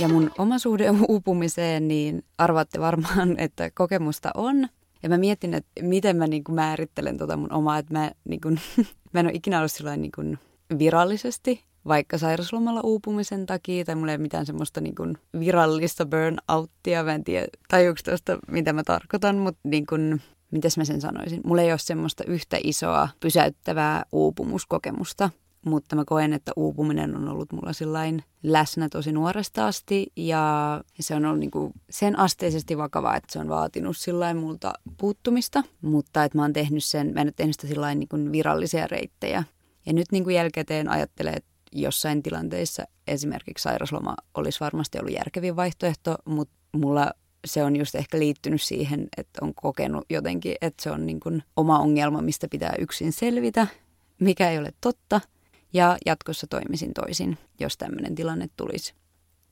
Ja 0.00 0.08
mun 0.08 0.30
oma 0.38 0.58
suhde 0.58 0.86
uupumiseen, 1.08 1.88
niin 1.88 2.24
arvaatte 2.38 2.80
varmaan, 2.80 3.38
että 3.38 3.70
kokemusta 3.70 4.30
on. 4.34 4.68
Ja 5.02 5.08
mä 5.08 5.18
mietin, 5.18 5.54
että 5.54 5.70
miten 5.82 6.16
mä 6.16 6.26
niin 6.26 6.42
määrittelen 6.50 7.16
tota 7.16 7.36
mun 7.36 7.52
omaa, 7.52 7.78
että 7.78 7.92
mä, 7.94 8.10
niin 8.28 8.40
kuin, 8.40 8.60
mä 9.12 9.20
en 9.20 9.26
ole 9.26 9.34
ikinä 9.34 9.58
ollut 9.58 10.00
niin 10.00 10.12
kuin 10.14 10.38
virallisesti 10.78 11.65
vaikka 11.88 12.18
sairaslomalla 12.18 12.80
uupumisen 12.84 13.46
takia 13.46 13.84
tai 13.84 13.94
mulla 13.94 14.12
ei 14.12 14.16
ole 14.16 14.22
mitään 14.22 14.46
semmoista 14.46 14.80
niin 14.80 14.94
kuin 14.94 15.18
virallista 15.40 16.06
burnouttia. 16.06 17.04
Mä 17.04 17.14
en 17.14 17.24
tiedä, 17.24 17.46
tajuuko 17.68 18.00
tuosta, 18.04 18.38
mitä 18.50 18.72
mä 18.72 18.82
tarkoitan, 18.82 19.36
mutta 19.36 19.60
niin 19.64 19.86
kuin, 19.86 20.22
mitäs 20.50 20.76
mä 20.76 20.84
sen 20.84 21.00
sanoisin. 21.00 21.40
Mulla 21.44 21.62
ei 21.62 21.72
ole 21.72 21.78
semmoista 21.78 22.24
yhtä 22.24 22.58
isoa 22.64 23.08
pysäyttävää 23.20 24.04
uupumuskokemusta, 24.12 25.30
mutta 25.66 25.96
mä 25.96 26.04
koen, 26.04 26.32
että 26.32 26.52
uupuminen 26.56 27.16
on 27.16 27.28
ollut 27.28 27.52
mulla 27.52 27.72
sillain 27.72 28.22
läsnä 28.42 28.88
tosi 28.88 29.12
nuoresta 29.12 29.66
asti 29.66 30.06
ja 30.16 30.80
se 31.00 31.14
on 31.14 31.24
ollut 31.24 31.40
niinku 31.40 31.72
sen 31.90 32.18
asteisesti 32.18 32.78
vakavaa, 32.78 33.16
että 33.16 33.32
se 33.32 33.38
on 33.38 33.48
vaatinut 33.48 33.96
sillain 33.96 34.36
multa 34.36 34.72
puuttumista, 34.96 35.62
mutta 35.80 36.24
että 36.24 36.38
mä 36.38 36.42
oon 36.42 36.52
tehnyt 36.52 36.84
sen, 36.84 37.14
mä 37.14 37.20
en 37.20 37.26
ole 37.26 37.32
tehnyt 37.36 37.54
sitä 37.54 37.66
sillain 37.66 37.98
niinku 37.98 38.16
virallisia 38.32 38.86
reittejä. 38.86 39.44
Ja 39.86 39.92
nyt 39.92 40.06
niin 40.12 40.24
kuin 40.24 40.36
jälkikäteen 40.36 40.88
ajattelee, 40.88 41.32
että 41.32 41.55
jossain 41.72 42.22
tilanteissa 42.22 42.84
esimerkiksi 43.06 43.62
sairasloma 43.62 44.14
olisi 44.34 44.60
varmasti 44.60 44.98
ollut 44.98 45.14
järkevin 45.14 45.56
vaihtoehto, 45.56 46.16
mutta 46.24 46.54
mulla 46.72 47.12
se 47.46 47.62
on 47.64 47.76
just 47.76 47.94
ehkä 47.94 48.18
liittynyt 48.18 48.62
siihen, 48.62 49.08
että 49.16 49.38
on 49.42 49.54
kokenut 49.54 50.04
jotenkin, 50.10 50.54
että 50.60 50.82
se 50.82 50.90
on 50.90 51.06
niin 51.06 51.20
kuin 51.20 51.42
oma 51.56 51.78
ongelma, 51.78 52.22
mistä 52.22 52.48
pitää 52.50 52.74
yksin 52.78 53.12
selvitä, 53.12 53.66
mikä 54.20 54.50
ei 54.50 54.58
ole 54.58 54.72
totta. 54.80 55.20
Ja 55.72 55.96
jatkossa 56.06 56.46
toimisin 56.46 56.94
toisin, 56.94 57.38
jos 57.60 57.76
tämmöinen 57.76 58.14
tilanne 58.14 58.48
tulisi. 58.56 58.94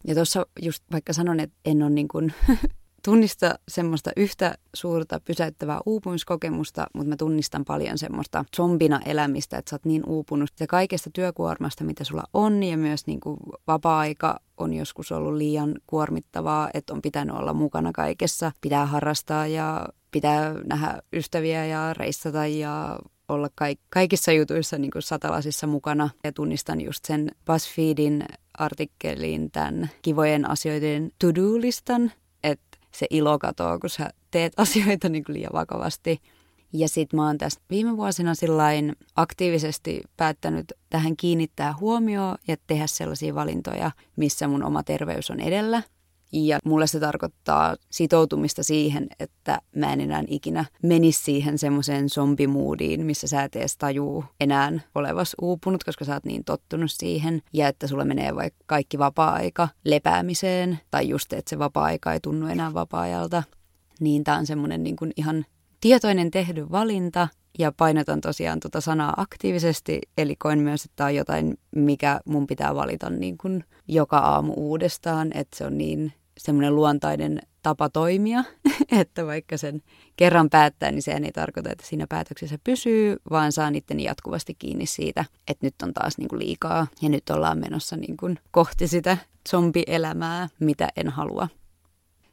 Ja 0.06 0.14
tuossa 0.14 0.46
just 0.62 0.84
vaikka 0.92 1.12
sanon, 1.12 1.40
että 1.40 1.56
en 1.64 1.82
ole 1.82 1.90
niin 1.90 2.08
kuin 2.08 2.34
tunnista 3.04 3.58
semmoista 3.68 4.10
yhtä 4.16 4.54
suurta 4.74 5.20
pysäyttävää 5.20 5.80
uupumiskokemusta, 5.86 6.86
mutta 6.94 7.08
mä 7.08 7.16
tunnistan 7.16 7.64
paljon 7.64 7.98
semmoista 7.98 8.44
zombina 8.56 9.00
elämistä, 9.06 9.58
että 9.58 9.70
sä 9.70 9.74
oot 9.76 9.84
niin 9.84 10.02
uupunut. 10.06 10.50
Ja 10.60 10.66
kaikesta 10.66 11.10
työkuormasta, 11.12 11.84
mitä 11.84 12.04
sulla 12.04 12.24
on 12.32 12.62
ja 12.62 12.76
myös 12.76 13.06
niin 13.06 13.20
kuin 13.20 13.36
vapaa-aika 13.66 14.40
on 14.56 14.74
joskus 14.74 15.12
ollut 15.12 15.34
liian 15.34 15.74
kuormittavaa, 15.86 16.70
että 16.74 16.94
on 16.94 17.02
pitänyt 17.02 17.36
olla 17.36 17.54
mukana 17.54 17.92
kaikessa, 17.92 18.52
pitää 18.60 18.86
harrastaa 18.86 19.46
ja 19.46 19.88
pitää 20.10 20.54
nähdä 20.66 21.02
ystäviä 21.12 21.66
ja 21.66 21.94
reissata 21.94 22.46
ja 22.46 22.98
olla 23.28 23.48
kaik- 23.54 23.80
kaikissa 23.90 24.32
jutuissa 24.32 24.78
niin 24.78 24.90
kuin 24.90 25.02
satalasissa 25.02 25.66
mukana. 25.66 26.10
Ja 26.24 26.32
tunnistan 26.32 26.80
just 26.80 27.04
sen 27.04 27.30
BuzzFeedin 27.46 28.24
artikkelin 28.58 29.50
tämän 29.50 29.90
kivojen 30.02 30.50
asioiden 30.50 31.10
to-do-listan, 31.18 32.12
se 32.94 33.06
ilo 33.10 33.38
katoaa, 33.38 33.78
kun 33.78 33.90
sä 33.90 34.10
teet 34.30 34.52
asioita 34.60 35.08
niin 35.08 35.24
kuin 35.24 35.34
liian 35.34 35.52
vakavasti. 35.52 36.20
Ja 36.72 36.88
sit 36.88 37.12
mä 37.12 37.26
oon 37.26 37.38
tässä 37.38 37.60
viime 37.70 37.96
vuosina 37.96 38.34
sillain 38.34 38.96
aktiivisesti 39.16 40.02
päättänyt 40.16 40.72
tähän 40.90 41.16
kiinnittää 41.16 41.74
huomioon 41.80 42.38
ja 42.48 42.56
tehdä 42.66 42.86
sellaisia 42.86 43.34
valintoja, 43.34 43.90
missä 44.16 44.48
mun 44.48 44.64
oma 44.64 44.82
terveys 44.82 45.30
on 45.30 45.40
edellä. 45.40 45.82
Ja 46.36 46.58
mulle 46.64 46.86
se 46.86 47.00
tarkoittaa 47.00 47.76
sitoutumista 47.90 48.62
siihen, 48.62 49.06
että 49.20 49.58
mä 49.76 49.92
en 49.92 50.00
enää 50.00 50.24
ikinä 50.28 50.64
menisi 50.82 51.22
siihen 51.22 51.58
semmoiseen 51.58 52.08
zombimuudiin, 52.08 53.06
missä 53.06 53.28
sä 53.28 53.42
et 53.42 53.56
edes 53.56 53.76
tajuu 53.76 54.24
enää 54.40 54.72
olevas 54.94 55.34
uupunut, 55.40 55.84
koska 55.84 56.04
sä 56.04 56.14
oot 56.14 56.24
niin 56.24 56.44
tottunut 56.44 56.90
siihen. 56.90 57.42
Ja 57.52 57.68
että 57.68 57.86
sulla 57.86 58.04
menee 58.04 58.34
vaikka 58.34 58.64
kaikki 58.66 58.98
vapaa-aika 58.98 59.68
lepäämiseen, 59.84 60.78
tai 60.90 61.08
just, 61.08 61.32
että 61.32 61.50
se 61.50 61.58
vapaa-aika 61.58 62.12
ei 62.12 62.20
tunnu 62.20 62.46
enää 62.46 62.74
vapaa-ajalta. 62.74 63.42
Niin 64.00 64.24
tää 64.24 64.36
on 64.38 64.46
semmoinen 64.46 64.82
niin 64.82 64.96
kuin 64.96 65.12
ihan 65.16 65.44
tietoinen 65.80 66.30
tehdy 66.30 66.66
valinta, 66.70 67.28
ja 67.58 67.72
painotan 67.76 68.20
tosiaan 68.20 68.60
tuota 68.60 68.80
sanaa 68.80 69.14
aktiivisesti, 69.16 70.00
eli 70.18 70.36
koen 70.36 70.58
myös, 70.58 70.84
että 70.84 70.96
tämä 70.96 71.06
on 71.06 71.14
jotain, 71.14 71.58
mikä 71.76 72.20
mun 72.26 72.46
pitää 72.46 72.74
valita 72.74 73.10
niin 73.10 73.38
kuin 73.38 73.64
joka 73.88 74.18
aamu 74.18 74.52
uudestaan, 74.56 75.30
että 75.34 75.58
se 75.58 75.66
on 75.66 75.78
niin 75.78 76.12
semmoinen 76.38 76.76
luontainen 76.76 77.38
tapa 77.62 77.88
toimia, 77.88 78.44
että 79.00 79.26
vaikka 79.26 79.56
sen 79.56 79.82
kerran 80.16 80.50
päättää, 80.50 80.90
niin 80.90 81.02
sehän 81.02 81.24
ei 81.24 81.32
tarkoita, 81.32 81.70
että 81.72 81.86
siinä 81.86 82.06
päätöksessä 82.08 82.58
pysyy, 82.64 83.16
vaan 83.30 83.52
saa 83.52 83.70
niiden 83.70 84.00
jatkuvasti 84.00 84.54
kiinni 84.54 84.86
siitä, 84.86 85.24
että 85.48 85.66
nyt 85.66 85.74
on 85.82 85.94
taas 85.94 86.18
niin 86.18 86.28
kuin 86.28 86.38
liikaa 86.38 86.86
ja 87.02 87.08
nyt 87.08 87.30
ollaan 87.30 87.58
menossa 87.58 87.96
niin 87.96 88.16
kuin 88.16 88.38
kohti 88.50 88.88
sitä 88.88 89.18
zombielämää, 89.50 90.48
mitä 90.60 90.88
en 90.96 91.08
halua. 91.08 91.48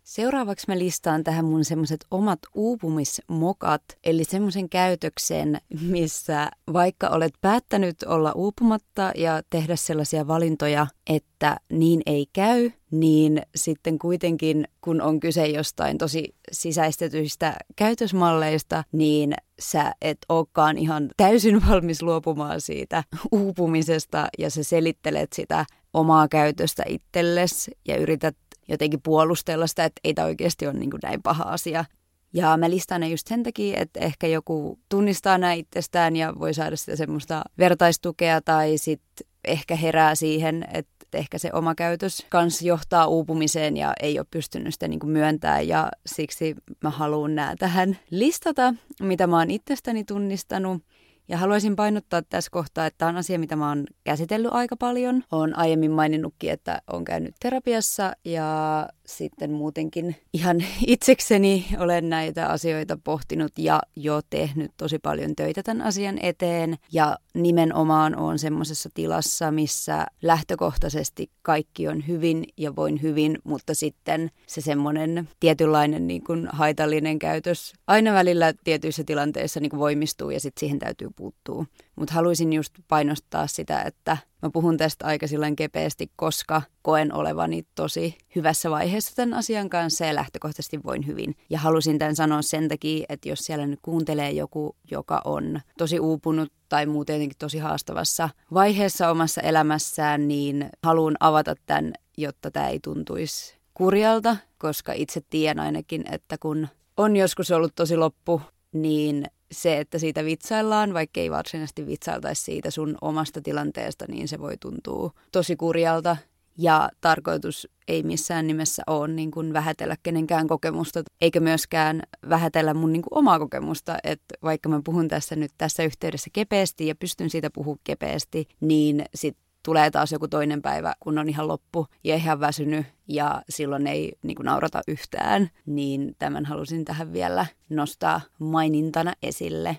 Seuraavaksi 0.03 0.65
mä 0.67 0.79
listaan 0.79 1.23
tähän 1.23 1.45
mun 1.45 1.65
semmoiset 1.65 2.05
omat 2.11 2.39
uupumismokat, 2.55 3.83
eli 4.03 4.23
semmoisen 4.23 4.69
käytöksen, 4.69 5.61
missä 5.81 6.51
vaikka 6.73 7.09
olet 7.09 7.33
päättänyt 7.41 8.03
olla 8.03 8.31
uupumatta 8.31 9.11
ja 9.15 9.41
tehdä 9.49 9.75
sellaisia 9.75 10.27
valintoja, 10.27 10.87
että 11.09 11.57
niin 11.71 12.01
ei 12.05 12.25
käy, 12.33 12.71
niin 12.91 13.41
sitten 13.55 13.99
kuitenkin, 13.99 14.67
kun 14.81 15.01
on 15.01 15.19
kyse 15.19 15.47
jostain 15.47 15.97
tosi 15.97 16.35
sisäistetyistä 16.51 17.55
käytösmalleista, 17.75 18.83
niin 18.91 19.33
sä 19.59 19.93
et 20.01 20.17
olekaan 20.29 20.77
ihan 20.77 21.09
täysin 21.17 21.67
valmis 21.69 22.01
luopumaan 22.01 22.61
siitä 22.61 23.03
uupumisesta 23.31 24.27
ja 24.37 24.49
sä 24.49 24.63
selittelet 24.63 25.33
sitä 25.33 25.65
omaa 25.93 26.27
käytöstä 26.27 26.83
itsellesi 26.87 27.71
ja 27.87 27.97
yrität 27.97 28.35
jotenkin 28.67 29.01
puolustella 29.01 29.67
sitä, 29.67 29.85
että 29.85 30.01
ei 30.03 30.13
tämä 30.13 30.25
oikeasti 30.25 30.67
ole 30.67 30.73
niin 30.73 30.89
kuin 30.91 30.99
näin 31.03 31.21
paha 31.21 31.43
asia. 31.43 31.85
Ja 32.33 32.57
mä 32.57 32.69
listaan 32.69 33.01
ne 33.01 33.09
just 33.09 33.27
sen 33.27 33.43
takia, 33.43 33.79
että 33.79 33.99
ehkä 33.99 34.27
joku 34.27 34.79
tunnistaa 34.89 35.37
näin 35.37 35.59
itsestään 35.59 36.15
ja 36.15 36.33
voi 36.39 36.53
saada 36.53 36.75
sitä 36.75 36.95
semmoista 36.95 37.41
vertaistukea 37.57 38.41
tai 38.41 38.77
sitten 38.77 39.27
ehkä 39.45 39.75
herää 39.75 40.15
siihen, 40.15 40.65
että 40.73 41.01
ehkä 41.13 41.37
se 41.37 41.49
oma 41.53 41.75
käytös 41.75 42.25
kans 42.29 42.61
johtaa 42.61 43.07
uupumiseen 43.07 43.77
ja 43.77 43.93
ei 44.01 44.19
ole 44.19 44.27
pystynyt 44.31 44.73
sitä 44.73 44.87
niin 44.87 44.99
kuin 44.99 45.11
myöntämään 45.11 45.67
ja 45.67 45.91
siksi 46.05 46.55
mä 46.83 46.89
haluan 46.89 47.35
nämä 47.35 47.55
tähän 47.59 47.97
listata, 48.09 48.73
mitä 49.01 49.27
mä 49.27 49.37
oon 49.37 49.51
itsestäni 49.51 50.03
tunnistanut. 50.03 50.83
Ja 51.27 51.37
haluaisin 51.37 51.75
painottaa 51.75 52.21
tässä 52.21 52.51
kohtaa, 52.51 52.85
että 52.85 52.97
tämä 52.97 53.09
on 53.09 53.17
asia, 53.17 53.39
mitä 53.39 53.55
mä 53.55 53.69
oon 53.69 53.85
käsitellyt 54.03 54.53
aika 54.53 54.75
paljon. 54.75 55.23
Olen 55.31 55.57
aiemmin 55.57 55.91
maininnutkin, 55.91 56.51
että 56.51 56.81
olen 56.91 57.05
käynyt 57.05 57.35
terapiassa 57.39 58.13
ja 58.25 58.89
sitten 59.17 59.51
muutenkin 59.51 60.15
ihan 60.33 60.63
itsekseni 60.87 61.65
olen 61.79 62.09
näitä 62.09 62.47
asioita 62.47 62.97
pohtinut 63.03 63.51
ja 63.57 63.81
jo 63.95 64.21
tehnyt 64.29 64.71
tosi 64.77 64.99
paljon 64.99 65.35
töitä 65.35 65.63
tämän 65.63 65.87
asian 65.87 66.17
eteen. 66.21 66.77
Ja 66.93 67.17
nimenomaan 67.33 68.15
on 68.15 68.39
semmoisessa 68.39 68.89
tilassa, 68.93 69.51
missä 69.51 70.05
lähtökohtaisesti 70.21 71.29
kaikki 71.41 71.87
on 71.87 72.07
hyvin 72.07 72.45
ja 72.57 72.75
voin 72.75 73.01
hyvin, 73.01 73.37
mutta 73.43 73.75
sitten 73.75 74.31
se 74.47 74.61
semmoinen 74.61 75.29
tietynlainen 75.39 76.07
niin 76.07 76.23
kuin 76.23 76.47
haitallinen 76.51 77.19
käytös 77.19 77.73
aina 77.87 78.13
välillä 78.13 78.53
tietyissä 78.63 79.03
tilanteissa 79.03 79.59
niin 79.59 79.69
kuin 79.69 79.79
voimistuu 79.79 80.29
ja 80.29 80.39
sitten 80.39 80.59
siihen 80.59 80.79
täytyy 80.79 81.09
puuttua. 81.15 81.65
Mutta 81.95 82.13
haluaisin 82.13 82.53
just 82.53 82.73
painostaa 82.87 83.47
sitä, 83.47 83.81
että 83.81 84.17
mä 84.41 84.49
puhun 84.53 84.77
tästä 84.77 85.05
aika 85.05 85.27
silloin 85.27 85.55
kepeästi, 85.55 86.11
koska 86.15 86.61
koen 86.81 87.13
olevani 87.13 87.63
tosi 87.75 88.17
hyvässä 88.35 88.69
vaiheessa 88.69 89.15
tämän 89.15 89.33
asian 89.33 89.69
kanssa 89.69 90.05
ja 90.05 90.15
lähtökohtaisesti 90.15 90.83
voin 90.83 91.07
hyvin. 91.07 91.35
Ja 91.49 91.59
halusin 91.59 91.99
tämän 91.99 92.15
sanoa 92.15 92.41
sen 92.41 92.67
takia, 92.67 93.05
että 93.09 93.29
jos 93.29 93.39
siellä 93.39 93.67
nyt 93.67 93.79
kuuntelee 93.81 94.31
joku, 94.31 94.75
joka 94.91 95.21
on 95.25 95.61
tosi 95.77 95.99
uupunut 95.99 96.51
tai 96.69 96.85
muuten 96.85 97.13
jotenkin 97.13 97.37
tosi 97.39 97.57
haastavassa 97.57 98.29
vaiheessa 98.53 99.09
omassa 99.09 99.41
elämässään, 99.41 100.27
niin 100.27 100.69
haluan 100.83 101.15
avata 101.19 101.55
tämän, 101.65 101.93
jotta 102.17 102.51
tämä 102.51 102.67
ei 102.67 102.79
tuntuisi 102.79 103.61
kurjalta, 103.73 104.37
koska 104.57 104.93
itse 104.93 105.21
tiedän 105.29 105.65
ainakin, 105.65 106.03
että 106.11 106.37
kun 106.37 106.67
on 106.97 107.15
joskus 107.15 107.51
ollut 107.51 107.75
tosi 107.75 107.97
loppu, 107.97 108.41
niin 108.73 109.25
se, 109.51 109.77
että 109.77 109.99
siitä 109.99 110.25
vitsaillaan, 110.25 110.93
vaikka 110.93 111.19
ei 111.19 111.31
varsinaisesti 111.31 111.87
vitsailtaisi 111.87 112.43
siitä 112.43 112.71
sun 112.71 112.97
omasta 113.01 113.41
tilanteesta, 113.41 114.05
niin 114.07 114.27
se 114.27 114.39
voi 114.39 114.57
tuntua 114.57 115.11
tosi 115.31 115.55
kurjalta. 115.55 116.17
Ja 116.57 116.89
tarkoitus 117.01 117.67
ei 117.87 118.03
missään 118.03 118.47
nimessä 118.47 118.83
ole 118.87 119.07
niin 119.07 119.31
kuin 119.31 119.53
vähätellä 119.53 119.95
kenenkään 120.03 120.47
kokemusta, 120.47 121.03
eikä 121.21 121.39
myöskään 121.39 122.01
vähätellä 122.29 122.73
mun 122.73 122.91
niin 122.91 123.01
kuin 123.01 123.17
omaa 123.19 123.39
kokemusta. 123.39 123.97
Että 124.03 124.35
vaikka 124.43 124.69
mä 124.69 124.81
puhun 124.85 125.07
tässä 125.07 125.35
nyt 125.35 125.51
tässä 125.57 125.83
yhteydessä 125.83 126.29
kepeästi 126.33 126.87
ja 126.87 126.95
pystyn 126.95 127.29
siitä 127.29 127.49
puhumaan 127.53 127.79
kepeästi, 127.83 128.47
niin 128.61 129.05
sit 129.15 129.37
tulee 129.63 129.91
taas 129.91 130.11
joku 130.11 130.27
toinen 130.27 130.61
päivä, 130.61 130.93
kun 130.99 131.17
on 131.17 131.29
ihan 131.29 131.47
loppu 131.47 131.87
ja 132.03 132.15
ihan 132.15 132.39
väsynyt 132.39 132.85
ja 133.07 133.41
silloin 133.49 133.87
ei 133.87 134.13
niin 134.23 134.35
kuin 134.35 134.45
naurata 134.45 134.81
yhtään, 134.87 135.49
niin 135.65 136.15
tämän 136.19 136.45
halusin 136.45 136.85
tähän 136.85 137.13
vielä 137.13 137.45
nostaa 137.69 138.21
mainintana 138.39 139.13
esille. 139.23 139.77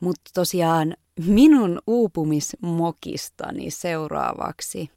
Mutta 0.00 0.30
tosiaan 0.34 0.94
minun 1.26 1.78
uupumismokistani 1.86 3.70
seuraavaksi. 3.70 4.90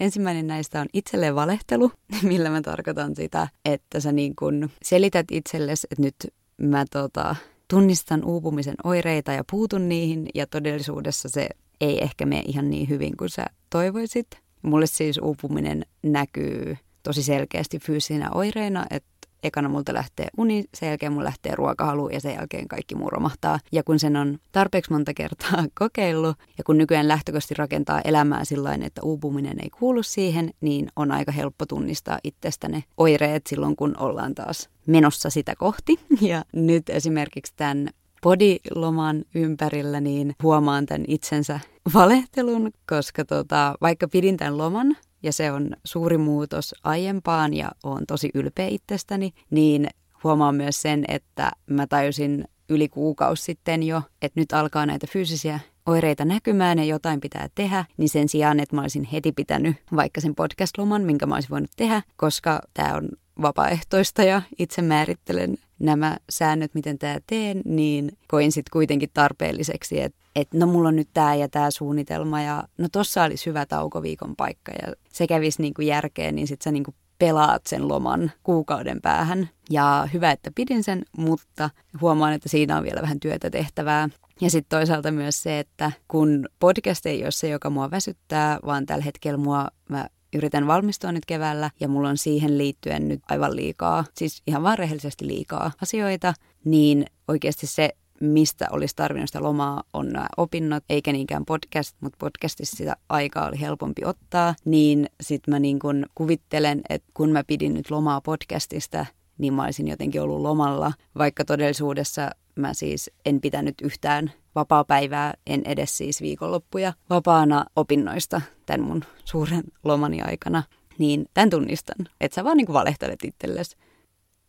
Ensimmäinen 0.00 0.46
näistä 0.46 0.80
on 0.80 0.86
itselleen 0.92 1.34
valehtelu, 1.34 1.92
millä 2.22 2.50
mä 2.50 2.60
tarkoitan 2.60 3.16
sitä, 3.16 3.48
että 3.64 4.00
sä 4.00 4.12
niin 4.12 4.36
kun 4.36 4.70
selität 4.82 5.26
itsellesi, 5.30 5.86
että 5.90 6.02
nyt 6.02 6.14
mä 6.60 6.84
tota, 6.90 7.36
tunnistan 7.70 8.24
uupumisen 8.24 8.74
oireita 8.84 9.32
ja 9.32 9.44
puutun 9.50 9.88
niihin 9.88 10.28
ja 10.34 10.46
todellisuudessa 10.46 11.28
se 11.28 11.48
ei 11.80 12.02
ehkä 12.02 12.26
mene 12.26 12.42
ihan 12.46 12.70
niin 12.70 12.88
hyvin 12.88 13.16
kuin 13.16 13.30
sä 13.30 13.46
toivoisit. 13.70 14.26
Mulle 14.62 14.86
siis 14.86 15.18
uupuminen 15.18 15.86
näkyy 16.02 16.76
tosi 17.02 17.22
selkeästi 17.22 17.78
fyysisinä 17.78 18.30
oireina, 18.30 18.86
että 18.90 19.10
ekana 19.42 19.68
multa 19.68 19.94
lähtee 19.94 20.28
uni, 20.36 20.64
sen 20.74 20.86
jälkeen 20.86 21.12
mun 21.12 21.24
lähtee 21.24 21.54
ruokahalu 21.54 22.08
ja 22.08 22.20
sen 22.20 22.34
jälkeen 22.34 22.68
kaikki 22.68 22.94
muu 22.94 23.10
romahtaa. 23.10 23.58
Ja 23.72 23.82
kun 23.82 23.98
sen 23.98 24.16
on 24.16 24.38
tarpeeksi 24.52 24.92
monta 24.92 25.14
kertaa 25.14 25.64
kokeillut 25.78 26.36
ja 26.58 26.64
kun 26.64 26.78
nykyään 26.78 27.08
lähtökohtaisesti 27.08 27.54
rakentaa 27.54 28.00
elämää 28.00 28.44
sillä 28.44 28.78
että 28.82 29.00
uupuminen 29.04 29.60
ei 29.62 29.70
kuulu 29.70 30.02
siihen, 30.02 30.50
niin 30.60 30.88
on 30.96 31.12
aika 31.12 31.32
helppo 31.32 31.66
tunnistaa 31.66 32.18
itsestä 32.24 32.68
ne 32.68 32.84
oireet 32.96 33.46
silloin, 33.46 33.76
kun 33.76 33.96
ollaan 33.98 34.34
taas 34.34 34.68
menossa 34.86 35.30
sitä 35.30 35.54
kohti. 35.58 36.00
Ja 36.20 36.44
nyt 36.52 36.90
esimerkiksi 36.90 37.52
tämän 37.56 37.88
podiloman 38.20 39.24
ympärillä, 39.34 40.00
niin 40.00 40.34
huomaan 40.42 40.86
tämän 40.86 41.04
itsensä 41.08 41.60
valehtelun, 41.94 42.70
koska 42.88 43.24
tota, 43.24 43.74
vaikka 43.80 44.08
pidin 44.08 44.36
tämän 44.36 44.58
loman 44.58 44.96
ja 45.22 45.32
se 45.32 45.52
on 45.52 45.70
suuri 45.84 46.18
muutos 46.18 46.74
aiempaan 46.84 47.54
ja 47.54 47.70
on 47.82 48.06
tosi 48.06 48.30
ylpeä 48.34 48.66
itsestäni, 48.70 49.32
niin 49.50 49.86
huomaan 50.24 50.54
myös 50.54 50.82
sen, 50.82 51.04
että 51.08 51.50
mä 51.70 51.86
tajusin 51.86 52.44
yli 52.68 52.88
kuukausi 52.88 53.42
sitten 53.42 53.82
jo, 53.82 54.02
että 54.22 54.40
nyt 54.40 54.52
alkaa 54.52 54.86
näitä 54.86 55.06
fyysisiä 55.06 55.60
oireita 55.86 56.24
näkymään 56.24 56.78
ja 56.78 56.84
jotain 56.84 57.20
pitää 57.20 57.48
tehdä, 57.54 57.84
niin 57.96 58.08
sen 58.08 58.28
sijaan, 58.28 58.60
että 58.60 58.76
mä 58.76 58.82
olisin 58.82 59.04
heti 59.04 59.32
pitänyt 59.32 59.76
vaikka 59.96 60.20
sen 60.20 60.34
podcast-loman, 60.34 61.02
minkä 61.02 61.26
mä 61.26 61.34
olisin 61.34 61.50
voinut 61.50 61.70
tehdä, 61.76 62.02
koska 62.16 62.60
tämä 62.74 62.94
on 62.94 63.08
vapaaehtoista 63.42 64.22
ja 64.22 64.42
itse 64.58 64.82
määrittelen 64.82 65.56
nämä 65.78 66.16
säännöt, 66.30 66.74
miten 66.74 66.98
tämä 66.98 67.18
teen, 67.26 67.60
niin 67.64 68.18
koin 68.28 68.52
sitten 68.52 68.72
kuitenkin 68.72 69.10
tarpeelliseksi, 69.14 70.00
että 70.00 70.18
et 70.36 70.48
no 70.54 70.66
mulla 70.66 70.88
on 70.88 70.96
nyt 70.96 71.08
tämä 71.14 71.34
ja 71.34 71.48
tämä 71.48 71.70
suunnitelma 71.70 72.42
ja 72.42 72.64
no 72.78 72.88
tossa 72.92 73.22
olisi 73.22 73.46
hyvä 73.46 73.66
taukoviikon 73.66 74.36
paikka 74.36 74.72
ja 74.72 74.92
se 75.12 75.26
kävisi 75.26 75.62
niinku 75.62 75.82
järkeen, 75.82 76.34
niin 76.34 76.46
sitten 76.46 76.64
sä 76.64 76.72
niinku 76.72 76.94
pelaat 77.18 77.66
sen 77.66 77.88
loman 77.88 78.32
kuukauden 78.42 79.00
päähän. 79.00 79.48
Ja 79.70 80.08
hyvä, 80.12 80.30
että 80.30 80.50
pidin 80.54 80.84
sen, 80.84 81.02
mutta 81.16 81.70
huomaan, 82.00 82.32
että 82.32 82.48
siinä 82.48 82.76
on 82.76 82.84
vielä 82.84 83.02
vähän 83.02 83.20
työtä 83.20 83.50
tehtävää. 83.50 84.08
Ja 84.40 84.50
sitten 84.50 84.78
toisaalta 84.78 85.10
myös 85.10 85.42
se, 85.42 85.58
että 85.58 85.92
kun 86.08 86.48
podcast 86.58 87.06
ei 87.06 87.22
ole 87.22 87.30
se, 87.30 87.48
joka 87.48 87.70
mua 87.70 87.90
väsyttää, 87.90 88.58
vaan 88.66 88.86
tällä 88.86 89.04
hetkellä 89.04 89.38
mua 89.38 89.68
mä 89.88 90.08
yritän 90.34 90.66
valmistua 90.66 91.12
nyt 91.12 91.26
keväällä 91.26 91.70
ja 91.80 91.88
mulla 91.88 92.08
on 92.08 92.18
siihen 92.18 92.58
liittyen 92.58 93.08
nyt 93.08 93.20
aivan 93.28 93.56
liikaa, 93.56 94.04
siis 94.14 94.42
ihan 94.46 94.62
vaan 94.62 94.78
rehellisesti 94.78 95.26
liikaa 95.26 95.72
asioita, 95.82 96.34
niin 96.64 97.06
oikeasti 97.28 97.66
se 97.66 97.90
mistä 98.20 98.66
olisi 98.70 98.96
tarvinnut 98.96 99.28
sitä 99.28 99.42
lomaa, 99.42 99.82
on 99.92 100.08
nämä 100.08 100.26
opinnot, 100.36 100.84
eikä 100.88 101.12
niinkään 101.12 101.44
podcast, 101.44 101.96
mutta 102.00 102.16
podcastissa 102.20 102.76
sitä 102.76 102.96
aikaa 103.08 103.48
oli 103.48 103.60
helpompi 103.60 104.02
ottaa, 104.04 104.54
niin 104.64 105.08
sitten 105.20 105.54
mä 105.54 105.58
niin 105.58 105.78
kun 105.78 106.06
kuvittelen, 106.14 106.80
että 106.88 107.08
kun 107.14 107.30
mä 107.30 107.44
pidin 107.44 107.74
nyt 107.74 107.90
lomaa 107.90 108.20
podcastista, 108.20 109.06
niin 109.38 109.54
mä 109.54 109.64
olisin 109.64 109.88
jotenkin 109.88 110.22
ollut 110.22 110.40
lomalla, 110.40 110.92
vaikka 111.18 111.44
todellisuudessa 111.44 112.30
mä 112.56 112.74
siis 112.74 113.10
en 113.24 113.40
pitänyt 113.40 113.74
yhtään 113.82 114.32
vapaa-päivää, 114.54 115.34
en 115.46 115.62
edes 115.64 115.96
siis 115.96 116.22
viikonloppuja 116.22 116.92
vapaana 117.10 117.64
opinnoista 117.76 118.40
tämän 118.66 118.86
mun 118.86 119.04
suuren 119.24 119.64
lomani 119.84 120.22
aikana, 120.22 120.62
niin 120.98 121.26
tämän 121.34 121.50
tunnistan, 121.50 121.96
että 122.20 122.34
sä 122.34 122.44
vaan 122.44 122.56
niin 122.56 122.66
kuin 122.66 122.74
valehtelet 122.74 123.24
itsellesi. 123.24 123.76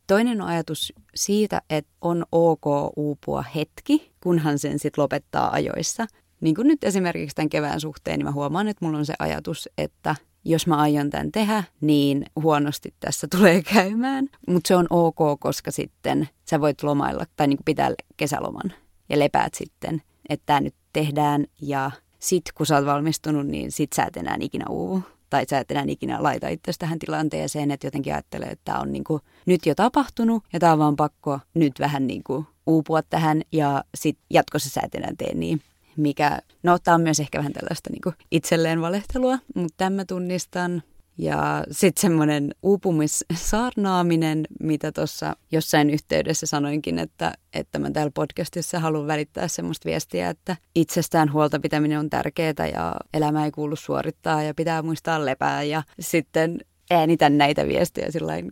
Toinen 0.08 0.42
on 0.42 0.48
ajatus 0.48 0.94
siitä, 1.16 1.62
että 1.70 1.92
on 2.02 2.26
ok 2.32 2.66
uupua 2.96 3.42
hetki, 3.56 4.12
kunhan 4.24 4.60
sen 4.60 4.80
sitten 4.80 5.02
lopettaa 5.02 5.52
ajoissa. 5.52 6.08
Niin 6.42 6.56
kuin 6.56 6.68
nyt 6.68 6.84
esimerkiksi 6.84 7.36
tämän 7.36 7.50
kevään 7.50 7.82
suhteen, 7.82 8.20
niin 8.20 8.26
mä 8.26 8.32
huomaan, 8.32 8.68
että 8.68 8.86
mulla 8.86 8.98
on 8.98 9.06
se 9.06 9.14
ajatus, 9.20 9.70
että 9.78 10.16
jos 10.46 10.68
mä 10.68 10.78
aion 10.78 11.10
tämän 11.10 11.32
tehdä, 11.32 11.64
niin 11.82 12.26
huonosti 12.42 12.94
tässä 13.00 13.28
tulee 13.38 13.62
käymään. 13.62 14.28
Mutta 14.48 14.68
se 14.68 14.76
on 14.76 14.88
ok, 14.90 15.40
koska 15.40 15.72
sitten 15.72 16.30
sä 16.50 16.62
voit 16.62 16.84
lomailla 16.84 17.26
tai 17.36 17.48
niin 17.48 17.60
pitää 17.66 17.92
kesäloman 18.18 18.74
ja 19.12 19.20
lepäät 19.20 19.54
sitten, 19.54 20.02
että 20.30 20.44
tämä 20.46 20.62
nyt 20.62 20.76
tehdään 20.94 21.46
ja 21.62 21.92
sit 22.20 22.44
kun 22.56 22.66
sä 22.66 22.76
oot 22.76 22.86
valmistunut, 22.86 23.48
niin 23.48 23.72
sit 23.72 23.94
sä 23.94 24.04
et 24.04 24.18
enää 24.18 24.38
ikinä 24.40 24.66
uuvu 24.70 25.04
tai 25.30 25.46
sä 25.50 25.60
et 25.60 25.72
enää 25.72 25.86
ikinä 25.88 26.24
laita 26.24 26.48
itse 26.48 26.72
tähän 26.80 27.00
tilanteeseen, 27.00 27.72
että 27.72 27.88
jotenkin 27.88 28.14
ajattelee, 28.14 28.50
että 28.50 28.66
tämä 28.66 28.80
on 28.80 28.92
niin 28.92 29.04
kuin 29.04 29.22
nyt 29.46 29.66
jo 29.66 29.76
tapahtunut 29.76 30.44
ja 30.54 30.60
tämä 30.60 30.74
on 30.74 30.80
vaan 30.80 30.96
pakko 30.96 31.40
nyt 31.54 31.74
vähän 31.80 32.08
niin 32.08 32.24
kuin 32.24 32.46
uupua 32.68 33.02
tähän 33.02 33.42
ja 33.52 33.84
sitten 33.96 34.26
jatkossa 34.30 34.70
sä 34.70 34.82
et 34.84 34.96
enää 34.96 35.12
tee 35.18 35.34
niin. 35.36 35.62
Mikä, 35.98 36.40
no 36.64 36.80
tämä 36.80 36.96
on 36.96 37.02
myös 37.02 37.20
ehkä 37.20 37.38
vähän 37.38 37.54
tällaista 37.54 37.90
niin 37.90 38.02
kuin 38.02 38.16
itselleen 38.32 38.82
valehtelua, 38.82 39.40
mutta 39.56 39.74
tämän 39.78 39.94
mä 39.94 40.06
tunnistan. 40.06 40.84
Ja 41.18 41.64
sitten 41.72 42.02
semmoinen 42.02 42.56
uupumissaarnaaminen, 42.64 44.48
mitä 44.60 44.92
tuossa 44.92 45.36
jossain 45.52 45.90
yhteydessä 45.90 46.46
sanoinkin, 46.46 47.00
että, 47.00 47.34
että 47.54 47.80
mä 47.80 47.92
täällä 47.92 48.12
podcastissa 48.14 48.80
haluan 48.80 49.08
välittää 49.08 49.48
semmoista 49.48 49.90
viestiä, 49.90 50.30
että 50.30 50.56
itsestään 50.76 51.34
huolta 51.34 51.60
pitäminen 51.60 52.00
on 52.00 52.10
tärkeää 52.10 52.68
ja 52.74 52.96
elämä 53.14 53.46
ei 53.46 53.52
kuulu 53.52 53.76
suorittaa 53.76 54.44
ja 54.44 54.54
pitää 54.54 54.82
muistaa 54.82 55.26
lepää. 55.26 55.64
Ja 55.64 55.84
sitten 56.00 56.60
äänitän 56.92 57.38
näitä 57.38 57.68
viestejä 57.68 58.08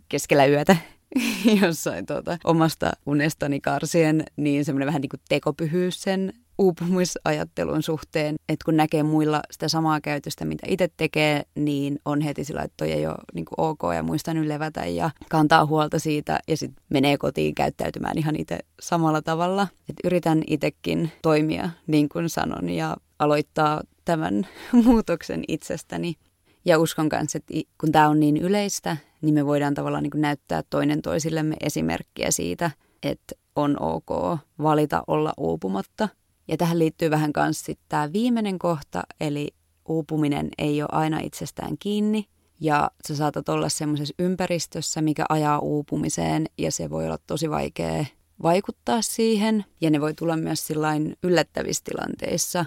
keskellä 0.09 0.45
yötä 0.45 0.77
jossain 1.61 2.05
tuota, 2.05 2.37
omasta 2.43 2.91
unestani 3.05 3.61
karsien, 3.61 4.23
niin 4.37 4.65
semmoinen 4.65 4.87
vähän 4.87 5.01
niin 5.01 5.09
kuin 5.09 5.21
tekopyhyys 5.29 6.01
sen 6.01 6.33
uupumisajattelun 6.59 7.83
suhteen, 7.83 8.35
että 8.49 8.65
kun 8.65 8.77
näkee 8.77 9.03
muilla 9.03 9.41
sitä 9.51 9.67
samaa 9.67 10.01
käytöstä, 10.01 10.45
mitä 10.45 10.67
itse 10.69 10.89
tekee, 10.97 11.43
niin 11.55 11.99
on 12.05 12.21
heti 12.21 12.43
sillä, 12.43 12.61
että 12.61 12.77
toi 12.77 12.91
ei 12.91 13.07
ole 13.07 13.15
niin 13.33 13.45
ok 13.57 13.79
ja 13.95 14.03
muistan 14.03 14.35
nyt 14.35 14.47
levätä 14.47 14.85
ja 14.85 15.09
kantaa 15.29 15.65
huolta 15.65 15.99
siitä 15.99 16.39
ja 16.47 16.57
sitten 16.57 16.83
menee 16.89 17.17
kotiin 17.17 17.55
käyttäytymään 17.55 18.17
ihan 18.17 18.35
itse 18.35 18.59
samalla 18.79 19.21
tavalla. 19.21 19.67
Et 19.89 19.95
yritän 20.03 20.43
itsekin 20.47 21.11
toimia 21.21 21.69
niin 21.87 22.09
kuin 22.09 22.29
sanon 22.29 22.69
ja 22.69 22.97
aloittaa 23.19 23.81
tämän 24.05 24.47
muutoksen 24.85 25.43
itsestäni. 25.47 26.15
Ja 26.65 26.79
uskon 26.79 27.09
kanssa, 27.09 27.37
että 27.37 27.53
kun 27.79 27.91
tämä 27.91 28.09
on 28.09 28.19
niin 28.19 28.37
yleistä, 28.37 28.97
niin 29.21 29.33
me 29.33 29.45
voidaan 29.45 29.73
tavallaan 29.73 30.03
niin 30.03 30.21
näyttää 30.21 30.63
toinen 30.69 31.01
toisillemme 31.01 31.55
esimerkkiä 31.61 32.31
siitä, 32.31 32.71
että 33.03 33.35
on 33.55 33.81
ok 33.81 34.39
valita 34.61 35.03
olla 35.07 35.33
uupumatta. 35.37 36.09
Ja 36.49 36.57
tähän 36.57 36.79
liittyy 36.79 37.09
vähän 37.09 37.31
myös 37.37 37.65
tämä 37.89 38.13
viimeinen 38.13 38.59
kohta, 38.59 39.03
eli 39.19 39.47
uupuminen 39.87 40.49
ei 40.57 40.81
ole 40.81 40.89
aina 40.91 41.19
itsestään 41.19 41.77
kiinni. 41.79 42.25
Ja 42.59 42.91
sä 43.07 43.15
saatat 43.15 43.49
olla 43.49 43.69
semmoisessa 43.69 44.13
ympäristössä, 44.19 45.01
mikä 45.01 45.25
ajaa 45.29 45.59
uupumiseen, 45.59 46.45
ja 46.57 46.71
se 46.71 46.89
voi 46.89 47.05
olla 47.05 47.17
tosi 47.27 47.49
vaikea 47.49 48.05
vaikuttaa 48.43 49.01
siihen. 49.01 49.65
Ja 49.81 49.89
ne 49.89 50.01
voi 50.01 50.13
tulla 50.13 50.37
myös 50.37 50.67
sillain 50.67 51.15
yllättävissä 51.23 51.83
tilanteissa. 51.83 52.65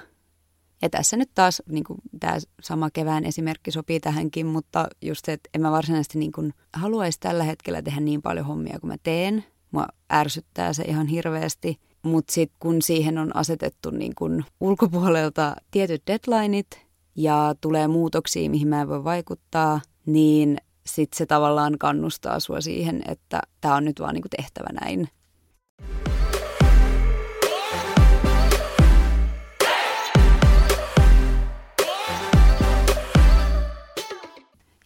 Ja 0.82 0.90
tässä 0.90 1.16
nyt 1.16 1.30
taas 1.34 1.62
niin 1.68 1.84
tämä 2.20 2.38
sama 2.62 2.90
kevään 2.90 3.24
esimerkki 3.24 3.70
sopii 3.70 4.00
tähänkin, 4.00 4.46
mutta 4.46 4.88
just 5.02 5.24
se, 5.24 5.32
että 5.32 5.50
en 5.54 5.60
mä 5.60 5.70
varsinaisesti 5.70 6.18
niin 6.18 6.32
kuin, 6.32 6.54
haluaisi 6.72 7.20
tällä 7.20 7.44
hetkellä 7.44 7.82
tehdä 7.82 8.00
niin 8.00 8.22
paljon 8.22 8.46
hommia 8.46 8.80
kuin 8.80 8.88
mä 8.88 8.96
teen. 9.02 9.44
Mua 9.70 9.86
ärsyttää 10.12 10.72
se 10.72 10.82
ihan 10.82 11.06
hirveästi– 11.06 11.78
mutta 12.02 12.32
sitten 12.32 12.56
kun 12.60 12.82
siihen 12.82 13.18
on 13.18 13.36
asetettu 13.36 13.90
niin 13.90 14.12
kun 14.14 14.44
ulkopuolelta 14.60 15.56
tietyt 15.70 16.02
deadlineit 16.06 16.86
ja 17.16 17.54
tulee 17.60 17.88
muutoksia, 17.88 18.50
mihin 18.50 18.68
mä 18.68 18.80
en 18.80 18.88
voi 18.88 19.04
vaikuttaa, 19.04 19.80
niin 20.06 20.58
sitten 20.86 21.18
se 21.18 21.26
tavallaan 21.26 21.78
kannustaa 21.78 22.40
sua 22.40 22.60
siihen, 22.60 23.02
että 23.08 23.40
tämä 23.60 23.74
on 23.74 23.84
nyt 23.84 24.00
vaan 24.00 24.14
niin 24.14 24.24
tehtävä 24.36 24.68
näin. 24.80 25.08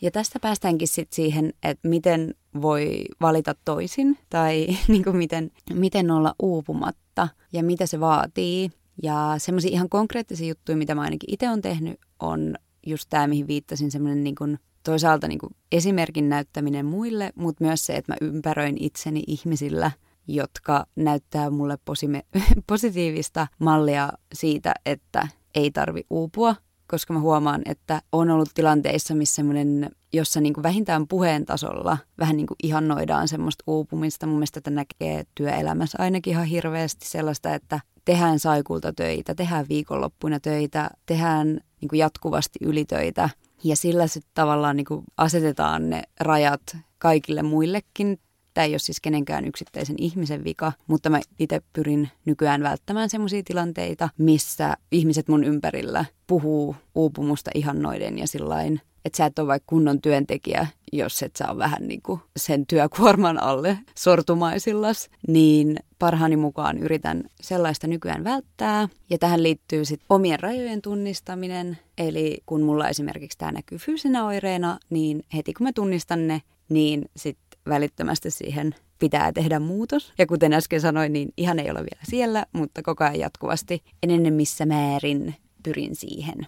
Ja 0.00 0.10
tästä 0.10 0.40
päästäänkin 0.40 0.88
sitten 0.88 1.16
siihen, 1.16 1.52
että 1.62 1.88
miten 1.88 2.34
voi 2.62 3.04
valita 3.20 3.54
toisin 3.64 4.18
tai 4.30 4.66
niin 4.88 5.04
kuin 5.04 5.16
miten, 5.16 5.50
miten 5.74 6.10
olla 6.10 6.34
uupumatta 6.42 7.28
ja 7.52 7.62
mitä 7.62 7.86
se 7.86 8.00
vaatii. 8.00 8.70
Ja 9.02 9.34
semmoisia 9.38 9.70
ihan 9.70 9.88
konkreettisia 9.88 10.48
juttuja, 10.48 10.76
mitä 10.76 10.94
mä 10.94 11.00
ainakin 11.00 11.32
itse 11.32 11.48
olen 11.48 11.62
tehnyt, 11.62 12.00
on 12.20 12.54
just 12.86 13.06
tämä, 13.10 13.26
mihin 13.26 13.46
viittasin, 13.46 13.90
semmoinen 13.90 14.24
niin 14.24 14.34
kuin 14.34 14.58
toisaalta 14.82 15.28
niin 15.28 15.38
kuin 15.38 15.56
esimerkin 15.72 16.28
näyttäminen 16.28 16.86
muille, 16.86 17.32
mutta 17.34 17.64
myös 17.64 17.86
se, 17.86 17.96
että 17.96 18.12
mä 18.12 18.16
ympäröin 18.20 18.76
itseni 18.80 19.22
ihmisillä, 19.26 19.90
jotka 20.28 20.86
näyttää 20.96 21.50
mulle 21.50 21.78
posime- 21.84 22.40
positiivista 22.66 23.46
mallia 23.58 24.12
siitä, 24.34 24.74
että 24.86 25.28
ei 25.54 25.70
tarvi 25.70 26.04
uupua 26.10 26.54
koska 26.86 27.14
mä 27.14 27.20
huomaan, 27.20 27.62
että 27.64 28.02
on 28.12 28.30
ollut 28.30 28.48
tilanteissa, 28.54 29.14
missä 29.14 29.34
semmoinen, 29.34 29.90
jossa 30.16 30.40
niin 30.40 30.54
kuin 30.54 30.62
vähintään 30.62 31.08
puheen 31.08 31.44
tasolla 31.44 31.98
vähän 32.18 32.36
niin 32.36 32.46
kuin 32.46 32.56
ihannoidaan 32.62 33.28
semmoista 33.28 33.64
uupumista. 33.66 34.26
Mun 34.26 34.36
mielestä 34.36 34.60
tätä 34.60 34.74
näkee 34.74 35.24
työelämässä 35.34 35.98
ainakin 36.00 36.30
ihan 36.30 36.46
hirveästi 36.46 37.08
sellaista, 37.08 37.54
että 37.54 37.80
tehdään 38.04 38.38
saikulta 38.38 38.92
töitä, 38.92 39.34
tehdään 39.34 39.66
viikonloppuina 39.68 40.40
töitä, 40.40 40.90
tehdään 41.06 41.60
niin 41.80 41.88
kuin 41.88 41.98
jatkuvasti 41.98 42.58
ylitöitä. 42.62 43.30
Ja 43.64 43.76
sillä 43.76 44.06
sitten 44.06 44.30
tavallaan 44.34 44.76
niin 44.76 44.84
kuin 44.84 45.04
asetetaan 45.16 45.90
ne 45.90 46.02
rajat 46.20 46.76
kaikille 46.98 47.42
muillekin 47.42 48.18
Tämä 48.56 48.64
ei 48.64 48.72
ole 48.72 48.78
siis 48.78 49.00
kenenkään 49.00 49.44
yksittäisen 49.44 49.96
ihmisen 49.98 50.44
vika, 50.44 50.72
mutta 50.86 51.10
mä 51.10 51.20
itse 51.38 51.60
pyrin 51.72 52.08
nykyään 52.24 52.62
välttämään 52.62 53.10
sellaisia 53.10 53.42
tilanteita, 53.44 54.08
missä 54.18 54.76
ihmiset 54.92 55.28
mun 55.28 55.44
ympärillä 55.44 56.04
puhuu 56.26 56.76
uupumusta 56.94 57.50
ihannoiden 57.54 58.18
ja 58.18 58.26
sillain, 58.26 58.80
että 59.06 59.16
sä 59.16 59.26
et 59.26 59.38
ole 59.38 59.46
vaikka 59.46 59.64
kunnon 59.66 60.00
työntekijä, 60.00 60.66
jos 60.92 61.22
et 61.22 61.36
sä 61.36 61.48
ole 61.48 61.58
vähän 61.58 61.88
niin 61.88 62.02
kuin 62.02 62.20
sen 62.36 62.66
työkuorman 62.66 63.42
alle 63.42 63.78
sortumaisillas, 63.98 65.10
niin 65.28 65.76
parhaani 65.98 66.36
mukaan 66.36 66.78
yritän 66.78 67.24
sellaista 67.40 67.86
nykyään 67.86 68.24
välttää. 68.24 68.88
Ja 69.10 69.18
tähän 69.18 69.42
liittyy 69.42 69.84
sitten 69.84 70.06
omien 70.08 70.40
rajojen 70.40 70.82
tunnistaminen, 70.82 71.78
eli 71.98 72.38
kun 72.46 72.62
mulla 72.62 72.88
esimerkiksi 72.88 73.38
tämä 73.38 73.52
näkyy 73.52 73.78
fyysinä 73.78 74.26
oireena, 74.26 74.78
niin 74.90 75.22
heti 75.34 75.52
kun 75.52 75.66
mä 75.66 75.72
tunnistan 75.72 76.26
ne, 76.26 76.42
niin 76.68 77.10
sitten 77.16 77.60
välittömästi 77.68 78.30
siihen 78.30 78.74
pitää 78.98 79.32
tehdä 79.32 79.58
muutos. 79.58 80.12
Ja 80.18 80.26
kuten 80.26 80.52
äsken 80.52 80.80
sanoin, 80.80 81.12
niin 81.12 81.28
ihan 81.36 81.58
ei 81.58 81.70
ole 81.70 81.78
vielä 81.78 82.02
siellä, 82.10 82.46
mutta 82.52 82.82
koko 82.82 83.04
ajan 83.04 83.18
jatkuvasti 83.18 83.82
en 84.02 84.32
missä 84.32 84.66
määrin 84.66 85.34
pyrin 85.62 85.96
siihen. 85.96 86.46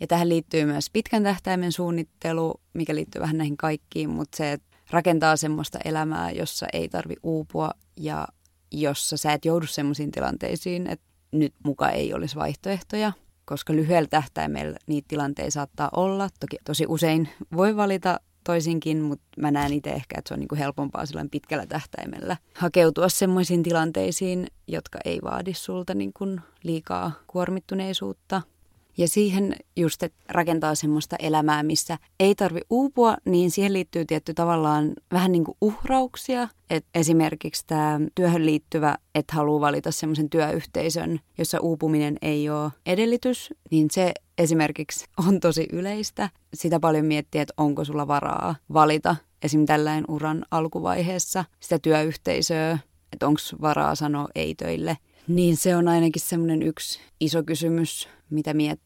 Ja 0.00 0.06
tähän 0.06 0.28
liittyy 0.28 0.64
myös 0.64 0.90
pitkän 0.90 1.22
tähtäimen 1.22 1.72
suunnittelu, 1.72 2.60
mikä 2.74 2.94
liittyy 2.94 3.20
vähän 3.22 3.38
näihin 3.38 3.56
kaikkiin, 3.56 4.10
mutta 4.10 4.36
se, 4.36 4.52
että 4.52 4.76
rakentaa 4.90 5.36
semmoista 5.36 5.78
elämää, 5.84 6.30
jossa 6.30 6.66
ei 6.72 6.88
tarvi 6.88 7.14
uupua 7.22 7.70
ja 7.96 8.28
jossa 8.72 9.16
sä 9.16 9.32
et 9.32 9.44
joudu 9.44 9.66
semmoisiin 9.66 10.10
tilanteisiin, 10.10 10.86
että 10.86 11.06
nyt 11.32 11.54
muka 11.64 11.90
ei 11.90 12.14
olisi 12.14 12.36
vaihtoehtoja, 12.36 13.12
koska 13.44 13.72
lyhyellä 13.72 14.08
tähtäimellä 14.08 14.76
niitä 14.86 15.08
tilanteita 15.08 15.50
saattaa 15.50 15.88
olla. 15.96 16.28
Toki 16.40 16.56
tosi 16.64 16.84
usein 16.88 17.28
voi 17.56 17.76
valita 17.76 18.20
toisinkin, 18.44 19.02
mutta 19.02 19.26
mä 19.36 19.50
näen 19.50 19.72
itse 19.72 19.90
ehkä, 19.90 20.18
että 20.18 20.28
se 20.28 20.34
on 20.34 20.40
niin 20.40 20.48
kuin 20.48 20.58
helpompaa 20.58 21.06
silloin 21.06 21.30
pitkällä 21.30 21.66
tähtäimellä 21.66 22.36
hakeutua 22.54 23.08
semmoisiin 23.08 23.62
tilanteisiin, 23.62 24.46
jotka 24.66 24.98
ei 25.04 25.20
vaadi 25.24 25.54
sulta 25.54 25.94
niin 25.94 26.12
kuin 26.12 26.40
liikaa 26.62 27.12
kuormittuneisuutta– 27.26 28.42
ja 28.98 29.08
siihen 29.08 29.56
just, 29.76 30.02
että 30.02 30.18
rakentaa 30.28 30.74
semmoista 30.74 31.16
elämää, 31.18 31.62
missä 31.62 31.98
ei 32.20 32.34
tarvi 32.34 32.60
uupua, 32.70 33.16
niin 33.24 33.50
siihen 33.50 33.72
liittyy 33.72 34.04
tietty 34.04 34.34
tavallaan 34.34 34.92
vähän 35.12 35.32
niin 35.32 35.44
kuin 35.44 35.56
uhrauksia. 35.60 36.48
Et 36.70 36.86
esimerkiksi 36.94 37.64
tämä 37.66 38.00
työhön 38.14 38.46
liittyvä, 38.46 38.96
että 39.14 39.36
haluaa 39.36 39.60
valita 39.60 39.90
semmoisen 39.90 40.30
työyhteisön, 40.30 41.20
jossa 41.38 41.60
uupuminen 41.60 42.16
ei 42.22 42.50
ole 42.50 42.70
edellytys, 42.86 43.54
niin 43.70 43.88
se 43.90 44.12
esimerkiksi 44.38 45.06
on 45.28 45.40
tosi 45.40 45.66
yleistä. 45.72 46.30
Sitä 46.54 46.80
paljon 46.80 47.06
miettiä, 47.06 47.42
että 47.42 47.54
onko 47.56 47.84
sulla 47.84 48.08
varaa 48.08 48.54
valita 48.72 49.16
esim. 49.42 49.66
tällainen 49.66 50.04
uran 50.08 50.44
alkuvaiheessa 50.50 51.44
sitä 51.60 51.78
työyhteisöä, 51.78 52.78
että 53.12 53.26
onko 53.26 53.40
varaa 53.60 53.94
sanoa 53.94 54.28
ei 54.34 54.54
töille. 54.54 54.98
Niin 55.28 55.56
se 55.56 55.76
on 55.76 55.88
ainakin 55.88 56.22
semmoinen 56.22 56.62
yksi 56.62 57.00
iso 57.20 57.42
kysymys, 57.42 58.08
mitä 58.30 58.54
miettii. 58.54 58.85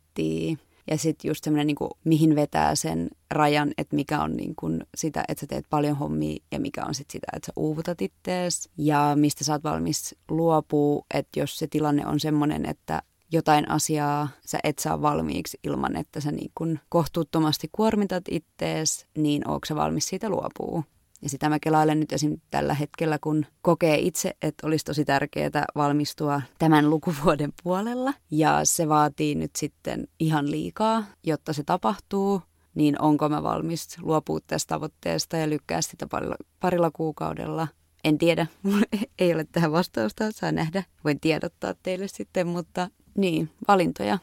Ja 0.90 0.98
sitten 0.98 1.28
just 1.28 1.44
semmoinen, 1.44 1.66
niin 1.66 1.76
mihin 2.04 2.35
vetää 2.35 2.74
sen 2.74 3.09
rajan, 3.30 3.72
että 3.78 3.96
mikä 3.96 4.22
on 4.22 4.37
niin 4.37 4.54
kuin 4.56 4.80
sitä, 4.94 5.24
että 5.28 5.40
sä 5.40 5.46
teet 5.46 5.66
paljon 5.70 5.96
hommia 5.96 6.42
ja 6.52 6.61
mikä 6.61 6.85
on 6.85 6.94
sitten 6.94 7.12
sitä, 7.12 7.26
että 7.37 7.46
sä 7.46 7.52
uuvutat 7.56 8.02
ittees. 8.02 8.68
Ja 8.78 9.12
mistä 9.14 9.44
sä 9.44 9.52
oot 9.52 9.64
valmis 9.64 10.14
luopuu, 10.28 11.06
että 11.14 11.40
jos 11.40 11.59
se 11.59 11.66
tilanne 11.66 12.06
on 12.06 12.20
semmoinen, 12.20 12.66
että 12.66 13.02
jotain 13.33 13.70
asiaa 13.70 14.28
sä 14.46 14.59
et 14.64 14.78
saa 14.78 15.02
valmiiksi 15.02 15.59
ilman, 15.64 15.96
että 15.96 16.20
sä 16.20 16.33
niin 16.33 16.50
kuin 16.54 16.80
kohtuuttomasti 16.88 17.68
kuormitat 17.72 18.24
ittees, 18.30 19.06
niin 19.16 19.48
onko 19.48 19.66
sä 19.66 19.74
valmis 19.74 20.09
siitä 20.09 20.28
luopuu? 20.28 20.85
Ja 21.22 21.28
sitä 21.28 21.48
mä 21.48 21.59
kelailen 21.61 22.00
nyt 22.00 22.12
esim. 22.12 22.40
tällä 22.50 22.74
hetkellä, 22.74 23.18
kun 23.20 23.46
kokee 23.62 23.98
itse, 23.98 24.37
että 24.42 24.66
olisi 24.66 24.85
tosi 24.85 25.04
tärkeää 25.04 25.64
valmistua 25.74 26.42
tämän 26.59 26.90
lukuvuoden 26.90 27.52
puolella. 27.62 28.14
Ja 28.30 28.61
se 28.64 28.88
vaatii 28.88 29.35
nyt 29.35 29.50
sitten 29.56 30.09
ihan 30.20 30.50
liikaa, 30.50 31.04
jotta 31.24 31.52
se 31.52 31.62
tapahtuu. 31.62 32.42
Niin 32.74 33.02
onko 33.02 33.28
mä 33.28 33.42
valmis 33.42 33.98
luopua 34.00 34.38
tästä 34.46 34.74
tavoitteesta 34.74 35.37
ja 35.37 35.50
lykkää 35.50 35.83
sitä 35.83 36.06
parilla, 36.06 36.37
parilla 36.61 36.90
kuukaudella. 36.90 37.68
En 38.04 38.18
tiedä, 38.18 38.46
mulla 38.62 38.87
ei 39.18 39.35
ole 39.35 39.46
tähän 39.52 39.72
vastausta, 39.72 40.33
saa 40.33 40.52
nähdä. 40.52 40.85
Voin 41.04 41.20
tiedottaa 41.20 41.74
teille 41.83 42.09
sitten, 42.09 42.46
mutta 42.46 42.90
niin, 43.16 43.50
valintoja. 43.68 44.18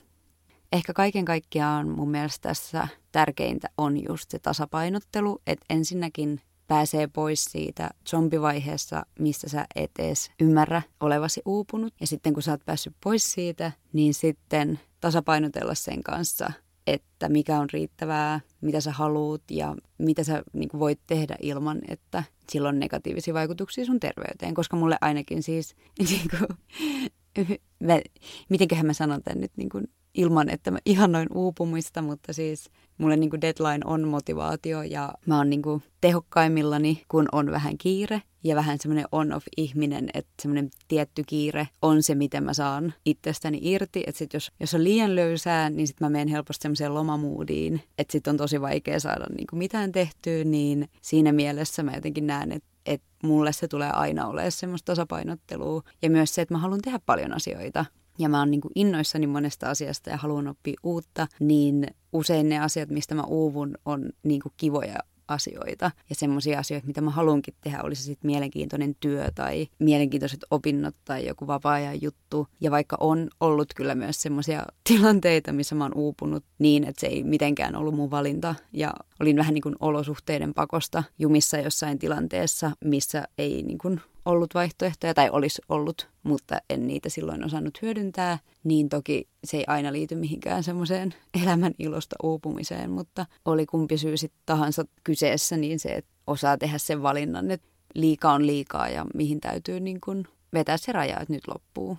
Ehkä 0.71 0.93
kaiken 0.93 1.25
kaikkiaan 1.25 1.89
mun 1.89 2.11
mielestä 2.11 2.49
tässä 2.49 2.87
tärkeintä 3.11 3.69
on 3.77 4.03
just 4.03 4.31
se 4.31 4.39
tasapainottelu, 4.39 5.41
että 5.47 5.65
ensinnäkin 5.69 6.41
pääsee 6.67 7.07
pois 7.07 7.45
siitä 7.45 7.89
zombivaiheessa, 8.09 9.05
mistä 9.19 9.49
sä 9.49 9.65
et 9.75 9.91
edes 9.99 10.31
ymmärrä 10.39 10.81
olevasi 10.99 11.41
uupunut. 11.45 11.93
Ja 12.01 12.07
sitten 12.07 12.33
kun 12.33 12.43
sä 12.43 12.51
oot 12.51 12.65
päässyt 12.65 12.93
pois 13.03 13.31
siitä, 13.33 13.71
niin 13.93 14.13
sitten 14.13 14.79
tasapainotella 15.01 15.75
sen 15.75 16.03
kanssa, 16.03 16.51
että 16.87 17.29
mikä 17.29 17.59
on 17.59 17.67
riittävää, 17.73 18.39
mitä 18.61 18.81
sä 18.81 18.91
haluut 18.91 19.43
ja 19.51 19.75
mitä 19.97 20.23
sä 20.23 20.43
niin 20.53 20.69
kuin 20.69 20.79
voit 20.79 20.99
tehdä 21.07 21.35
ilman, 21.41 21.81
että 21.87 22.23
sillä 22.51 22.69
on 22.69 22.79
negatiivisia 22.79 23.33
vaikutuksia 23.33 23.85
sun 23.85 23.99
terveyteen. 23.99 24.53
Koska 24.53 24.77
mulle 24.77 24.97
ainakin 25.01 25.43
siis, 25.43 25.75
niin 25.99 26.27
kuin, 26.29 28.01
mitenköhän 28.49 28.85
mä 28.85 28.93
sanon 28.93 29.23
tämän 29.23 29.41
nyt 29.41 29.51
niin 29.57 29.69
kuin 29.69 29.87
ilman, 30.13 30.49
että 30.49 30.71
mä 30.71 30.77
ihannoin 30.85 31.27
uupumista, 31.33 32.01
mutta 32.01 32.33
siis 32.33 32.69
mulle 32.97 33.17
niin 33.17 33.29
kuin 33.29 33.41
deadline 33.41 33.85
on 33.85 34.07
motivaatio 34.07 34.81
ja 34.81 35.13
mä 35.25 35.37
oon 35.37 35.49
niin 35.49 35.61
kuin 35.61 35.83
tehokkaimmillani, 36.01 37.03
kun 37.07 37.25
on 37.31 37.51
vähän 37.51 37.77
kiire 37.77 38.21
ja 38.43 38.55
vähän 38.55 38.77
semmoinen 38.79 39.05
on-off-ihminen, 39.11 40.09
että 40.13 40.31
semmoinen 40.41 40.69
tietty 40.87 41.23
kiire 41.27 41.67
on 41.81 42.03
se, 42.03 42.15
miten 42.15 42.43
mä 42.43 42.53
saan 42.53 42.93
itsestäni 43.05 43.59
irti. 43.61 44.03
Että 44.07 44.19
sit 44.19 44.33
jos, 44.33 44.51
jos 44.59 44.73
on 44.73 44.83
liian 44.83 45.15
löysää, 45.15 45.69
niin 45.69 45.87
sitten 45.87 46.05
mä 46.05 46.09
menen 46.09 46.27
helposti 46.27 46.61
semmoiseen 46.61 46.93
lomamuudiin, 46.93 47.81
että 47.97 48.11
sitten 48.11 48.31
on 48.31 48.37
tosi 48.37 48.61
vaikea 48.61 48.99
saada 48.99 49.25
niin 49.37 49.47
kuin 49.47 49.57
mitään 49.57 49.91
tehtyä, 49.91 50.43
niin 50.43 50.89
siinä 51.01 51.31
mielessä 51.31 51.83
mä 51.83 51.91
jotenkin 51.95 52.27
näen, 52.27 52.51
että 52.51 52.77
että 52.87 53.07
mulle 53.23 53.53
se 53.53 53.67
tulee 53.67 53.91
aina 53.91 54.27
olemaan 54.27 54.51
semmoista 54.51 54.85
tasapainottelua. 54.85 55.81
Ja 56.01 56.09
myös 56.09 56.35
se, 56.35 56.41
että 56.41 56.53
mä 56.53 56.57
haluan 56.57 56.81
tehdä 56.81 56.99
paljon 57.05 57.33
asioita 57.33 57.85
ja 58.17 58.29
mä 58.29 58.39
oon 58.39 58.51
niin 58.51 58.61
innoissani 58.75 59.27
monesta 59.27 59.69
asiasta 59.69 60.09
ja 60.09 60.17
haluan 60.17 60.47
oppia 60.47 60.79
uutta, 60.83 61.27
niin 61.39 61.87
usein 62.13 62.49
ne 62.49 62.59
asiat, 62.59 62.89
mistä 62.89 63.15
mä 63.15 63.23
uuvun, 63.23 63.77
on 63.85 64.09
niin 64.23 64.41
kivoja 64.57 64.97
asioita 65.27 65.91
ja 66.09 66.15
semmoisia 66.15 66.59
asioita, 66.59 66.87
mitä 66.87 67.01
mä 67.01 67.11
haluankin 67.11 67.53
tehdä, 67.61 67.81
olisi 67.83 68.03
sitten 68.03 68.27
mielenkiintoinen 68.27 68.95
työ 68.99 69.31
tai 69.35 69.67
mielenkiintoiset 69.79 70.39
opinnot 70.51 70.95
tai 71.05 71.27
joku 71.27 71.47
vapaa-ajan 71.47 72.01
juttu. 72.01 72.47
Ja 72.61 72.71
vaikka 72.71 72.97
on 72.99 73.27
ollut 73.39 73.73
kyllä 73.75 73.95
myös 73.95 74.21
semmoisia 74.21 74.65
tilanteita, 74.89 75.53
missä 75.53 75.75
mä 75.75 75.83
oon 75.83 75.95
uupunut 75.95 76.43
niin, 76.59 76.83
että 76.83 77.01
se 77.01 77.07
ei 77.07 77.23
mitenkään 77.23 77.75
ollut 77.75 77.95
mun 77.95 78.11
valinta 78.11 78.55
ja 78.73 78.93
olin 79.19 79.37
vähän 79.37 79.53
niin 79.53 79.61
kuin 79.61 79.75
olosuhteiden 79.79 80.53
pakosta 80.53 81.03
jumissa 81.19 81.57
jossain 81.57 81.99
tilanteessa, 81.99 82.71
missä 82.83 83.27
ei 83.37 83.63
niin 83.63 83.77
kuin 83.77 84.01
ollut 84.27 84.53
vaihtoehtoja 84.53 85.13
tai 85.13 85.29
olisi 85.29 85.61
ollut, 85.69 86.07
mutta 86.23 86.57
en 86.69 86.87
niitä 86.87 87.09
silloin 87.09 87.45
osannut 87.45 87.81
hyödyntää, 87.81 88.39
niin 88.63 88.89
toki 88.89 89.27
se 89.43 89.57
ei 89.57 89.63
aina 89.67 89.93
liity 89.93 90.15
mihinkään 90.15 90.63
semmoiseen 90.63 91.13
elämän 91.43 91.73
ilosta 91.79 92.15
uupumiseen, 92.23 92.91
mutta 92.91 93.25
oli 93.45 93.65
kumpi 93.65 93.97
syy 93.97 94.17
sitten 94.17 94.41
tahansa 94.45 94.85
kyseessä, 95.03 95.57
niin 95.57 95.79
se, 95.79 95.89
että 95.89 96.11
osaa 96.27 96.57
tehdä 96.57 96.77
sen 96.77 97.03
valinnan, 97.03 97.51
että 97.51 97.67
liikaa 97.95 98.33
on 98.33 98.47
liikaa 98.47 98.89
ja 98.89 99.05
mihin 99.13 99.41
täytyy 99.41 99.79
niin 99.79 100.01
kun 100.01 100.27
vetää 100.53 100.77
se 100.77 100.91
raja, 100.91 101.19
että 101.19 101.33
nyt 101.33 101.47
loppuu. 101.47 101.97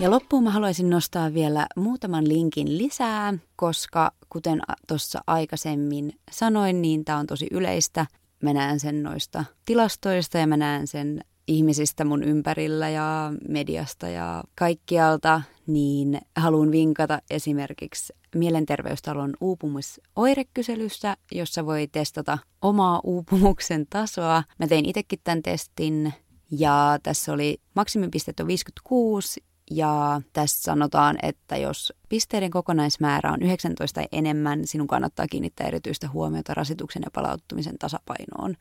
Ja 0.00 0.10
loppuun 0.10 0.44
mä 0.44 0.50
haluaisin 0.50 0.90
nostaa 0.90 1.34
vielä 1.34 1.66
muutaman 1.76 2.28
linkin 2.28 2.78
lisää, 2.78 3.34
koska 3.56 4.12
kuten 4.28 4.60
tuossa 4.88 5.20
aikaisemmin 5.26 6.12
sanoin, 6.30 6.82
niin 6.82 7.04
tämä 7.04 7.18
on 7.18 7.26
tosi 7.26 7.46
yleistä. 7.50 8.06
Mä 8.42 8.52
näen 8.52 8.80
sen 8.80 9.02
noista 9.02 9.44
tilastoista 9.64 10.38
ja 10.38 10.46
mä 10.46 10.56
näen 10.56 10.86
sen 10.86 11.20
ihmisistä 11.48 12.04
mun 12.04 12.24
ympärillä 12.24 12.88
ja 12.88 13.32
mediasta 13.48 14.08
ja 14.08 14.44
kaikkialta, 14.54 15.42
niin 15.66 16.20
haluan 16.36 16.72
vinkata 16.72 17.18
esimerkiksi 17.30 18.12
Mielenterveystalon 18.34 19.34
uupumusoirekyselyssä, 19.40 21.16
jossa 21.32 21.66
voi 21.66 21.86
testata 21.86 22.38
omaa 22.62 23.00
uupumuksen 23.04 23.86
tasoa. 23.90 24.42
Mä 24.58 24.66
tein 24.66 24.86
itsekin 24.86 25.20
tämän 25.24 25.42
testin 25.42 26.14
ja 26.50 26.98
tässä 27.02 27.32
oli 27.32 27.60
maksimipistet 27.74 28.40
on 28.40 28.46
56 28.46 29.44
ja 29.70 30.22
tässä 30.32 30.62
sanotaan, 30.62 31.16
että 31.22 31.56
jos 31.56 31.92
pisteiden 32.08 32.50
kokonaismäärä 32.50 33.32
on 33.32 33.42
19 33.42 34.00
tai 34.00 34.08
enemmän, 34.12 34.66
sinun 34.66 34.86
kannattaa 34.86 35.26
kiinnittää 35.26 35.66
erityistä 35.66 36.08
huomiota 36.08 36.54
rasituksen 36.54 37.02
ja 37.04 37.10
palauttumisen 37.10 37.78
tasapainoon. 37.78 38.54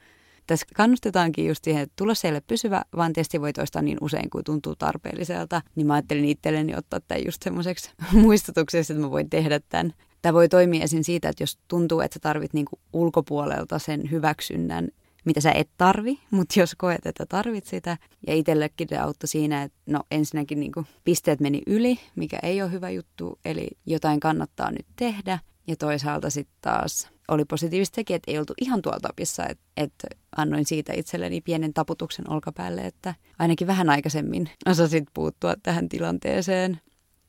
Tässä 0.47 0.65
kannustetaankin 0.75 1.47
just 1.47 1.63
siihen, 1.63 1.83
että 1.83 1.93
tulos 1.95 2.25
ei 2.25 2.31
ole 2.31 2.41
pysyvä, 2.47 2.81
vaan 2.95 3.13
testi 3.13 3.41
voi 3.41 3.53
toistaa 3.53 3.81
niin 3.81 3.97
usein 4.01 4.29
kuin 4.29 4.43
tuntuu 4.43 4.75
tarpeelliselta. 4.75 5.61
Niin 5.75 5.87
mä 5.87 5.93
ajattelin 5.93 6.25
itselleni 6.25 6.75
ottaa 6.75 6.99
tämän 7.07 7.25
just 7.25 7.43
semmoiseksi 7.43 7.91
muistutukseksi, 8.11 8.93
että 8.93 9.03
mä 9.03 9.11
voin 9.11 9.29
tehdä 9.29 9.59
tämän. 9.69 9.93
Tämä 10.21 10.33
voi 10.33 10.49
toimia 10.49 10.83
esim. 10.83 11.03
siitä, 11.03 11.29
että 11.29 11.43
jos 11.43 11.57
tuntuu, 11.67 12.01
että 12.01 12.13
sä 12.13 12.19
tarvit 12.19 12.53
niinku 12.53 12.79
ulkopuolelta 12.93 13.79
sen 13.79 14.11
hyväksynnän, 14.11 14.87
mitä 15.25 15.41
sä 15.41 15.51
et 15.51 15.69
tarvi, 15.77 16.19
mutta 16.31 16.59
jos 16.59 16.75
koet, 16.75 17.05
että 17.05 17.25
tarvit 17.25 17.65
sitä. 17.65 17.97
Ja 18.27 18.36
itsellekin 18.36 18.88
se 18.89 18.97
auttoi 18.97 19.27
siinä, 19.27 19.63
että 19.63 19.77
no 19.86 20.03
ensinnäkin 20.12 20.59
niin 20.59 20.71
kuin 20.71 20.86
pisteet 21.03 21.39
meni 21.39 21.62
yli, 21.67 21.99
mikä 22.15 22.39
ei 22.43 22.62
ole 22.62 22.71
hyvä 22.71 22.89
juttu, 22.89 23.39
eli 23.45 23.67
jotain 23.86 24.19
kannattaa 24.19 24.71
nyt 24.71 24.86
tehdä. 24.95 25.39
Ja 25.67 25.75
toisaalta 25.75 26.29
sitten 26.29 26.57
taas 26.62 27.09
oli 27.27 27.45
positiivista 27.45 27.95
sekin, 27.95 28.15
että 28.15 28.31
ei 28.31 28.39
oltu 28.39 28.53
ihan 28.62 28.81
tuolla 28.81 28.99
tapissa, 28.99 29.45
että, 29.45 29.63
että 29.77 30.07
annoin 30.38 30.65
siitä 30.65 30.93
itselleni 30.93 31.41
pienen 31.41 31.73
taputuksen 31.73 32.29
olkapäälle, 32.29 32.81
että 32.81 33.15
ainakin 33.39 33.67
vähän 33.67 33.89
aikaisemmin 33.89 34.49
osasit 34.71 35.03
puuttua 35.13 35.53
tähän 35.63 35.89
tilanteeseen. 35.89 36.79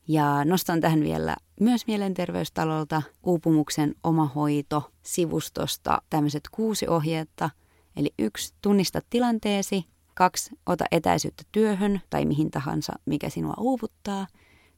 Ja 0.09 0.45
nostan 0.45 0.81
tähän 0.81 1.01
vielä 1.01 1.37
myös 1.61 1.87
Mielenterveystalolta 1.87 3.03
uupumuksen 3.23 3.95
omahoito 4.05 4.91
sivustosta 5.03 6.03
tämmöiset 6.11 6.43
kuusi 6.53 6.89
ohjetta– 6.89 7.51
Eli 7.97 8.15
yksi, 8.19 8.55
tunnista 8.63 9.01
tilanteesi. 9.11 9.85
Kaksi, 10.15 10.51
ota 10.67 10.85
etäisyyttä 10.93 11.43
työhön 11.53 12.01
tai 12.11 12.25
mihin 12.25 12.51
tahansa, 12.51 12.93
mikä 13.07 13.29
sinua 13.29 13.55
uuvuttaa. 13.59 14.27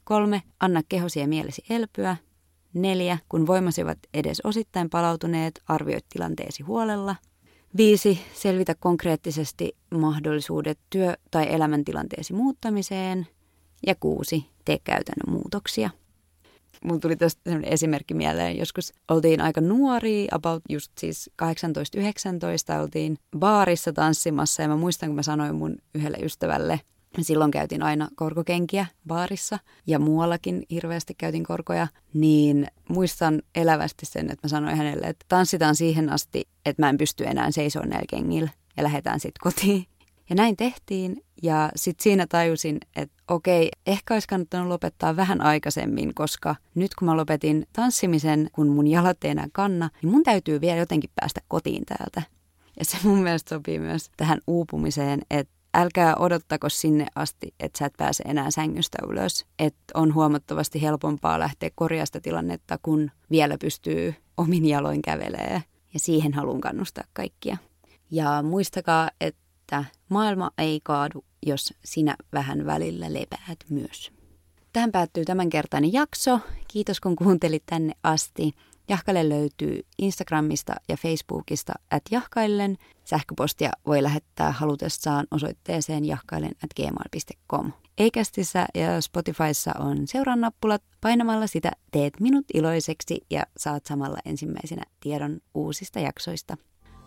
Kolme, 0.05 0.43
anna 0.61 0.83
kehosi 0.89 1.21
ja 1.21 1.29
mielesi 1.29 1.65
elpyä. 1.71 2.17
Neljä, 2.75 3.19
kun 3.29 3.47
voimasi 3.47 3.83
ovat 3.83 3.99
edes 4.15 4.41
osittain 4.45 4.91
palautuneet, 4.91 5.63
arvioi 5.69 6.01
tilanteesi 6.13 6.63
huolella. 6.63 7.17
Viisi, 7.77 8.21
selvitä 8.35 8.75
konkreettisesti 8.75 9.77
mahdollisuudet 9.95 10.79
työ- 10.91 11.17
tai 11.31 11.55
elämäntilanteesi 11.55 12.33
muuttamiseen. 12.33 13.27
Ja 13.87 13.95
kuusi, 14.01 14.47
tee 14.65 14.79
käytännön 14.85 15.35
muutoksia. 15.35 15.91
Mun 16.85 17.01
tuli 17.01 17.17
tästä 17.17 17.41
sellainen 17.45 17.73
esimerkki 17.73 18.15
mieleen. 18.15 18.59
Joskus 18.59 18.93
oltiin 19.09 19.41
aika 19.41 19.61
nuoria, 19.61 20.29
about 20.33 20.63
just 20.69 20.93
siis 20.99 21.31
18-19, 21.43 22.81
oltiin 22.83 23.19
baarissa 23.39 23.93
tanssimassa 23.93 24.63
ja 24.63 24.69
mä 24.69 24.77
muistan, 24.77 25.09
kun 25.09 25.17
mä 25.17 25.23
sanoin 25.23 25.55
mun 25.55 25.77
yhdelle 25.95 26.19
ystävälle, 26.23 26.81
Silloin 27.21 27.51
käytin 27.51 27.83
aina 27.83 28.09
korkokenkiä 28.17 28.87
baarissa 29.07 29.59
ja 29.87 29.99
muuallakin 29.99 30.63
hirveästi 30.71 31.15
käytin 31.15 31.45
korkoja, 31.45 31.89
niin 32.15 32.67
muistan 32.89 33.43
elävästi 33.55 34.07
sen, 34.07 34.31
että 34.31 34.47
mä 34.47 34.49
sanoin 34.49 34.77
hänelle, 34.77 35.07
että 35.07 35.25
tanssitaan 35.29 35.77
siihen 35.77 36.13
asti, 36.13 36.49
että 36.67 36.83
mä 36.83 36.89
en 36.89 36.99
pysty 36.99 37.25
enää 37.25 37.51
seisomaan 37.51 37.91
näillä 37.91 38.07
kengillä 38.11 38.51
ja 38.77 38.83
lähdetään 38.83 39.21
sitten 39.21 39.41
kotiin. 39.43 39.87
Ja 40.31 40.37
näin 40.37 40.57
tehtiin 40.57 41.23
ja 41.43 41.71
sitten 41.77 42.03
siinä 42.03 42.27
tajusin, 42.29 42.79
että 42.97 43.23
okei, 43.29 43.71
ehkä 43.87 44.15
olisi 44.15 44.29
kannattanut 44.29 44.69
lopettaa 44.69 45.17
vähän 45.17 45.41
aikaisemmin, 45.41 46.15
koska 46.15 46.57
nyt 46.75 46.95
kun 46.95 47.07
mä 47.07 47.17
lopetin 47.17 47.67
tanssimisen, 47.73 48.51
kun 48.53 48.69
mun 48.69 48.87
jalat 48.87 49.25
ei 49.25 49.31
enää 49.31 49.49
kanna, 49.53 49.91
niin 50.03 50.13
mun 50.13 50.23
täytyy 50.23 50.61
vielä 50.61 50.77
jotenkin 50.77 51.11
päästä 51.21 51.41
kotiin 51.49 51.83
täältä. 51.87 52.23
Ja 52.79 52.85
se 52.85 52.97
mun 53.03 53.23
mielestä 53.23 53.55
sopii 53.55 53.79
myös 53.79 54.11
tähän 54.17 54.41
uupumiseen, 54.47 55.21
että 55.31 55.53
älkää 55.75 56.17
odottako 56.17 56.69
sinne 56.69 57.07
asti, 57.15 57.55
että 57.61 57.79
sä 57.79 57.87
et 57.87 57.93
pääse 57.99 58.23
enää 58.27 58.51
sängystä 58.51 58.99
ylös. 59.09 59.47
Että 59.59 59.85
on 59.95 60.15
huomattavasti 60.15 60.83
helpompaa 60.83 61.39
lähteä 61.39 61.71
korjasta 61.75 62.21
tilannetta, 62.21 62.79
kun 62.83 63.11
vielä 63.31 63.57
pystyy 63.61 64.15
omin 64.37 64.67
jaloin 64.67 65.03
kävelee. 65.03 65.63
Ja 65.95 66.01
siihen 66.01 66.35
haluan 66.35 66.61
kannustaa 66.61 67.05
kaikkia. 67.13 67.57
Ja 68.11 68.43
muistakaa, 68.43 69.11
että 69.21 69.46
maailma 70.09 70.51
ei 70.59 70.81
kaadu, 70.83 71.25
jos 71.47 71.75
sinä 71.85 72.17
vähän 72.33 72.67
välillä 72.67 73.13
lepäät 73.13 73.59
myös. 73.69 74.13
Tähän 74.73 74.93
päättyy 74.93 75.25
tämänkertainen 75.25 75.93
jakso. 75.93 76.41
Kiitos 76.69 77.01
kun 77.01 77.17
kuuntelit 77.17 77.63
tänne 77.67 77.93
asti. 78.03 78.53
Jahkalle 78.89 79.29
löytyy 79.29 79.81
Instagramista 79.99 80.75
ja 80.89 80.97
Facebookista 80.97 81.73
at 81.91 82.03
jahkaillen. 82.11 82.77
Sähköpostia 83.05 83.71
voi 83.87 84.03
lähettää 84.03 84.53
halutessaan 84.53 85.27
osoitteeseen 85.31 86.05
jahkailen 86.05 86.53
at 86.65 86.71
gmail.com. 86.77 87.73
Eikästissä 87.99 88.67
ja 88.75 89.01
Spotifyssa 89.01 89.73
on 89.79 90.07
seurannappulat. 90.07 90.83
Painamalla 91.01 91.47
sitä 91.47 91.71
teet 91.91 92.21
minut 92.21 92.45
iloiseksi 92.55 93.21
ja 93.31 93.43
saat 93.57 93.87
samalla 93.87 94.19
ensimmäisenä 94.25 94.83
tiedon 95.01 95.41
uusista 95.55 96.01
jaksoista. 96.01 96.57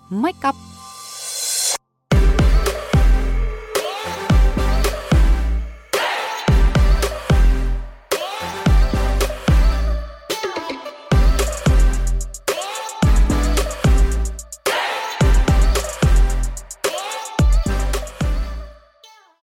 Moikka! 0.10 0.54